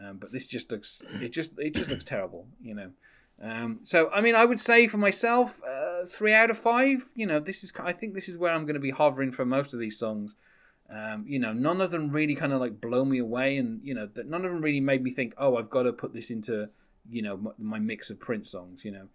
Um, 0.03 0.17
but 0.17 0.31
this 0.31 0.47
just 0.47 0.71
looks 0.71 1.05
it 1.21 1.29
just 1.29 1.57
it 1.59 1.75
just 1.75 1.89
looks 1.89 2.03
terrible, 2.03 2.47
you 2.61 2.73
know. 2.73 2.91
Um, 3.41 3.79
so 3.83 4.09
I 4.11 4.21
mean, 4.21 4.35
I 4.35 4.45
would 4.45 4.59
say 4.59 4.87
for 4.87 4.97
myself, 4.97 5.61
uh, 5.63 6.05
three 6.05 6.33
out 6.33 6.49
of 6.49 6.57
five. 6.57 7.11
You 7.15 7.25
know, 7.25 7.39
this 7.39 7.63
is 7.63 7.73
I 7.79 7.91
think 7.91 8.13
this 8.13 8.29
is 8.29 8.37
where 8.37 8.53
I'm 8.53 8.65
going 8.65 8.75
to 8.75 8.79
be 8.79 8.91
hovering 8.91 9.31
for 9.31 9.45
most 9.45 9.73
of 9.73 9.79
these 9.79 9.97
songs. 9.97 10.35
Um, 10.89 11.23
you 11.25 11.39
know, 11.39 11.53
none 11.53 11.79
of 11.79 11.91
them 11.91 12.11
really 12.11 12.35
kind 12.35 12.51
of 12.51 12.59
like 12.59 12.81
blow 12.81 13.05
me 13.05 13.17
away, 13.17 13.57
and 13.57 13.81
you 13.83 13.93
know, 13.93 14.07
that 14.07 14.27
none 14.27 14.45
of 14.45 14.51
them 14.51 14.61
really 14.61 14.81
made 14.81 15.03
me 15.03 15.11
think, 15.11 15.33
oh, 15.37 15.57
I've 15.57 15.69
got 15.69 15.83
to 15.83 15.93
put 15.93 16.13
this 16.13 16.29
into 16.29 16.69
you 17.09 17.21
know 17.21 17.53
my, 17.57 17.79
mix 17.79 18.09
of 18.09 18.19
Prince 18.19 18.51
songs. 18.51 18.85
You 18.85 18.91
know, 18.91 19.07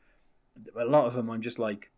a 0.76 0.86
lot 0.86 1.06
of 1.06 1.14
them 1.14 1.30
I'm 1.30 1.42
just 1.42 1.58
like, 1.58 1.92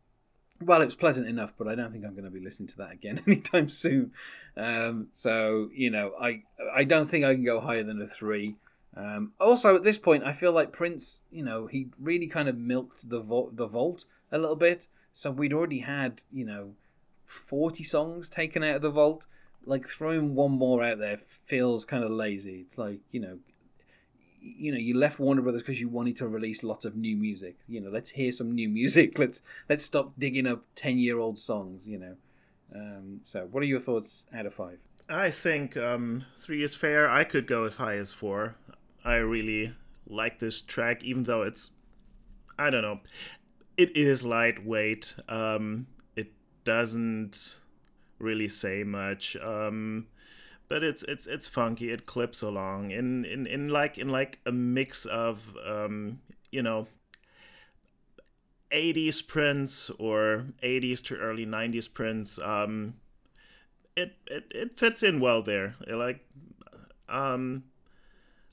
well, 0.60 0.82
it 0.82 0.86
was 0.86 0.96
pleasant 0.96 1.28
enough, 1.28 1.54
but 1.56 1.68
I 1.68 1.74
don't 1.74 1.92
think 1.92 2.04
I'm 2.04 2.14
going 2.14 2.24
to 2.24 2.30
be 2.30 2.40
listening 2.40 2.68
to 2.68 2.76
that 2.78 2.92
again 2.92 3.22
anytime 3.26 3.68
soon. 3.68 4.12
Um, 4.56 5.08
so 5.12 5.70
you 5.72 5.90
know, 5.90 6.12
I 6.20 6.42
I 6.74 6.84
don't 6.84 7.06
think 7.06 7.24
I 7.24 7.34
can 7.34 7.44
go 7.44 7.60
higher 7.60 7.84
than 7.84 8.02
a 8.02 8.06
three. 8.06 8.56
Um, 8.96 9.32
also, 9.40 9.76
at 9.76 9.84
this 9.84 9.98
point, 9.98 10.24
I 10.24 10.32
feel 10.32 10.52
like 10.52 10.72
Prince, 10.72 11.22
you 11.30 11.44
know, 11.44 11.66
he 11.66 11.88
really 12.00 12.26
kind 12.26 12.48
of 12.48 12.56
milked 12.56 13.08
the 13.08 13.20
vo- 13.20 13.50
the 13.52 13.66
vault 13.66 14.06
a 14.32 14.38
little 14.38 14.56
bit. 14.56 14.86
So 15.12 15.30
we'd 15.30 15.52
already 15.52 15.80
had, 15.80 16.22
you 16.32 16.44
know, 16.44 16.74
forty 17.24 17.84
songs 17.84 18.28
taken 18.28 18.62
out 18.64 18.76
of 18.76 18.82
the 18.82 18.90
vault. 18.90 19.26
Like 19.64 19.86
throwing 19.86 20.34
one 20.34 20.52
more 20.52 20.82
out 20.82 20.98
there 20.98 21.16
feels 21.16 21.84
kind 21.84 22.02
of 22.02 22.10
lazy. 22.10 22.60
It's 22.60 22.78
like 22.78 23.00
you 23.10 23.20
know, 23.20 23.38
you 24.40 24.72
know, 24.72 24.78
you 24.78 24.96
left 24.96 25.18
Warner 25.18 25.42
Brothers 25.42 25.62
because 25.62 25.80
you 25.80 25.88
wanted 25.88 26.16
to 26.16 26.28
release 26.28 26.64
lots 26.64 26.84
of 26.84 26.96
new 26.96 27.16
music. 27.16 27.56
You 27.68 27.80
know, 27.80 27.90
let's 27.90 28.10
hear 28.10 28.32
some 28.32 28.52
new 28.52 28.68
music. 28.80 29.18
Let's 29.18 29.42
let's 29.68 29.84
stop 29.84 30.12
digging 30.18 30.46
up 30.46 30.64
ten 30.74 30.98
year 30.98 31.18
old 31.18 31.38
songs. 31.38 31.86
You 31.86 31.98
know. 31.98 32.16
Um, 32.74 33.20
so, 33.22 33.48
what 33.50 33.62
are 33.62 33.66
your 33.66 33.78
thoughts 33.78 34.26
out 34.34 34.46
of 34.46 34.54
five? 34.54 34.78
I 35.08 35.30
think 35.30 35.76
um, 35.76 36.24
three 36.38 36.62
is 36.62 36.74
fair. 36.74 37.08
I 37.10 37.24
could 37.24 37.46
go 37.46 37.64
as 37.64 37.76
high 37.76 37.96
as 37.96 38.12
four. 38.12 38.56
I 39.04 39.16
really 39.16 39.74
like 40.06 40.38
this 40.38 40.62
track, 40.62 41.04
even 41.04 41.24
though 41.24 41.42
it's, 41.42 41.70
I 42.58 42.70
don't 42.70 42.82
know, 42.82 43.00
it 43.76 43.96
is 43.96 44.24
lightweight. 44.24 45.14
Um, 45.28 45.86
it 46.16 46.32
doesn't 46.64 47.60
really 48.18 48.48
say 48.48 48.84
much. 48.84 49.36
Um, 49.36 50.06
but 50.68 50.82
it's 50.82 51.02
it's 51.04 51.26
it's 51.26 51.48
funky. 51.48 51.90
It 51.90 52.04
clips 52.04 52.42
along 52.42 52.90
in 52.90 53.24
in, 53.24 53.46
in 53.46 53.68
like 53.68 53.96
in 53.96 54.08
like 54.10 54.40
a 54.44 54.52
mix 54.52 55.06
of 55.06 55.56
um, 55.64 56.20
you 56.50 56.62
know 56.62 56.86
80s 58.70 59.26
Prince 59.26 59.90
or 59.98 60.46
80s 60.62 61.02
to 61.04 61.16
early 61.16 61.46
90s 61.46 61.92
Prince. 61.92 62.38
Um, 62.38 62.94
it, 63.96 64.16
it 64.26 64.44
it 64.50 64.78
fits 64.78 65.02
in 65.02 65.20
well 65.20 65.42
there. 65.42 65.76
Like 65.86 66.20
um 67.08 67.64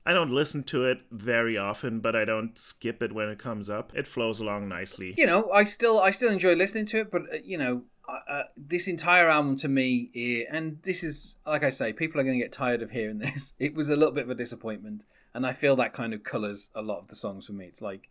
I 0.06 0.14
don't 0.14 0.32
listen 0.32 0.64
to 0.66 0.86
it 0.86 1.02
very 1.10 1.58
often, 1.58 2.00
but 2.00 2.16
I 2.16 2.26
don't 2.26 2.58
skip 2.58 3.02
it 3.02 3.12
when 3.12 3.28
it 3.30 3.40
comes 3.40 3.70
up. 3.70 3.92
It 3.96 4.06
flows 4.06 4.40
along 4.40 4.70
nicely. 4.70 5.16
You 5.18 5.26
know, 5.26 5.52
I 5.52 5.64
still 5.66 6.00
I 6.00 6.12
still 6.12 6.32
enjoy 6.32 6.54
listening 6.54 6.86
to 6.88 7.00
it, 7.00 7.12
but 7.12 7.24
uh, 7.24 7.38
you 7.44 7.58
know, 7.58 7.84
uh, 8.08 8.44
this 8.56 8.88
entire 8.88 9.30
album 9.30 9.58
to 9.58 9.68
me, 9.68 10.12
eh, 10.16 10.44
and 10.56 10.80
this 10.84 11.04
is 11.04 11.38
like 11.46 11.64
I 11.64 11.72
say, 11.72 11.92
people 11.92 12.22
are 12.22 12.24
going 12.24 12.38
to 12.38 12.44
get 12.44 12.52
tired 12.52 12.84
of 12.84 12.92
hearing 12.92 13.18
this. 13.20 13.56
It 13.58 13.74
was 13.74 13.90
a 13.90 13.96
little 13.96 14.14
bit 14.14 14.26
of 14.26 14.30
a 14.30 14.36
disappointment, 14.36 15.06
and 15.34 15.46
I 15.46 15.54
feel 15.54 15.76
that 15.78 15.94
kind 15.94 16.14
of 16.14 16.24
colours 16.24 16.70
a 16.76 16.84
lot 16.84 17.00
of 17.00 17.08
the 17.08 17.16
songs 17.16 17.48
for 17.48 17.54
me. 17.54 17.66
It's 17.66 17.82
like, 17.82 18.08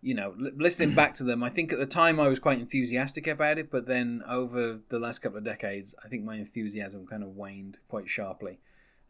you 0.00 0.14
know, 0.14 0.34
listening 0.38 0.94
back 0.94 1.12
to 1.14 1.24
them, 1.24 1.42
I 1.42 1.50
think 1.50 1.70
at 1.70 1.78
the 1.78 1.86
time 1.86 2.18
I 2.18 2.28
was 2.28 2.38
quite 2.38 2.60
enthusiastic 2.60 3.26
about 3.26 3.58
it, 3.58 3.70
but 3.70 3.86
then 3.86 4.22
over 4.26 4.80
the 4.88 4.98
last 4.98 5.18
couple 5.18 5.38
of 5.38 5.44
decades, 5.44 5.94
I 6.02 6.08
think 6.08 6.24
my 6.24 6.36
enthusiasm 6.36 7.06
kind 7.06 7.22
of 7.22 7.36
waned 7.36 7.78
quite 7.88 8.08
sharply. 8.08 8.58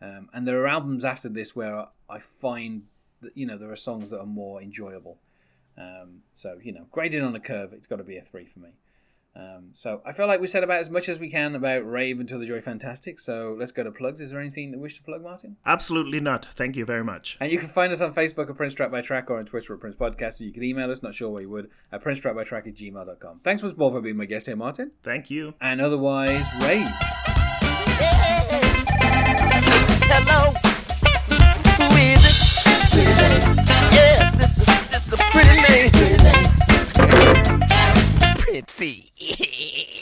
Um, 0.00 0.28
and 0.32 0.46
there 0.46 0.60
are 0.62 0.66
albums 0.66 1.04
after 1.04 1.28
this 1.28 1.56
where 1.56 1.86
I 2.08 2.18
find 2.18 2.84
that 3.22 3.36
you 3.36 3.46
know 3.46 3.56
there 3.56 3.70
are 3.70 3.76
songs 3.76 4.10
that 4.10 4.20
are 4.20 4.26
more 4.26 4.60
enjoyable. 4.60 5.18
Um, 5.78 6.22
so 6.32 6.58
you 6.62 6.72
know, 6.72 6.86
graded 6.90 7.22
on 7.22 7.34
a 7.34 7.40
curve, 7.40 7.72
it's 7.72 7.86
got 7.86 7.96
to 7.96 8.04
be 8.04 8.16
a 8.16 8.22
three 8.22 8.46
for 8.46 8.60
me. 8.60 8.70
Um, 9.36 9.68
so 9.72 10.00
I 10.06 10.12
feel 10.12 10.26
like 10.26 10.40
we 10.40 10.46
said 10.46 10.64
about 10.64 10.80
as 10.80 10.88
much 10.88 11.10
as 11.10 11.20
we 11.20 11.28
can 11.28 11.54
about 11.54 11.86
Rave 11.86 12.20
until 12.20 12.38
the 12.38 12.46
Joy 12.46 12.60
Fantastic. 12.62 13.20
So 13.20 13.54
let's 13.58 13.70
go 13.70 13.84
to 13.84 13.90
plugs. 13.90 14.20
Is 14.20 14.30
there 14.30 14.40
anything 14.40 14.70
that 14.70 14.78
you 14.78 14.82
wish 14.82 14.96
to 14.96 15.02
plug, 15.02 15.22
Martin? 15.22 15.56
Absolutely 15.66 16.20
not. 16.20 16.46
Thank 16.46 16.74
you 16.74 16.86
very 16.86 17.04
much. 17.04 17.36
And 17.38 17.52
you 17.52 17.58
can 17.58 17.68
find 17.68 17.92
us 17.92 18.00
on 18.00 18.14
Facebook 18.14 18.48
at 18.48 18.56
Prince 18.56 18.72
Track 18.72 18.90
by 18.90 19.02
Track 19.02 19.30
or 19.30 19.38
on 19.38 19.44
Twitter 19.44 19.74
at 19.74 19.80
Prince 19.80 19.96
Podcast. 19.96 20.40
Or 20.40 20.44
you 20.44 20.52
can 20.52 20.64
email 20.64 20.90
us, 20.90 21.02
not 21.02 21.14
sure 21.14 21.28
where 21.28 21.42
you 21.42 21.50
would, 21.50 21.68
at 21.92 22.00
Prince 22.00 22.20
Track 22.20 22.34
by 22.34 22.44
Track 22.44 22.66
at 22.66 22.74
gmail.com. 22.74 23.40
Thanks 23.44 23.62
once 23.62 23.76
more 23.76 23.90
for 23.90 24.00
being 24.00 24.16
my 24.16 24.24
guest 24.24 24.46
here, 24.46 24.56
Martin. 24.56 24.92
Thank 25.02 25.30
you. 25.30 25.52
And 25.60 25.82
otherwise, 25.82 26.46
Rave. 26.62 26.88
pretty. 38.78 39.12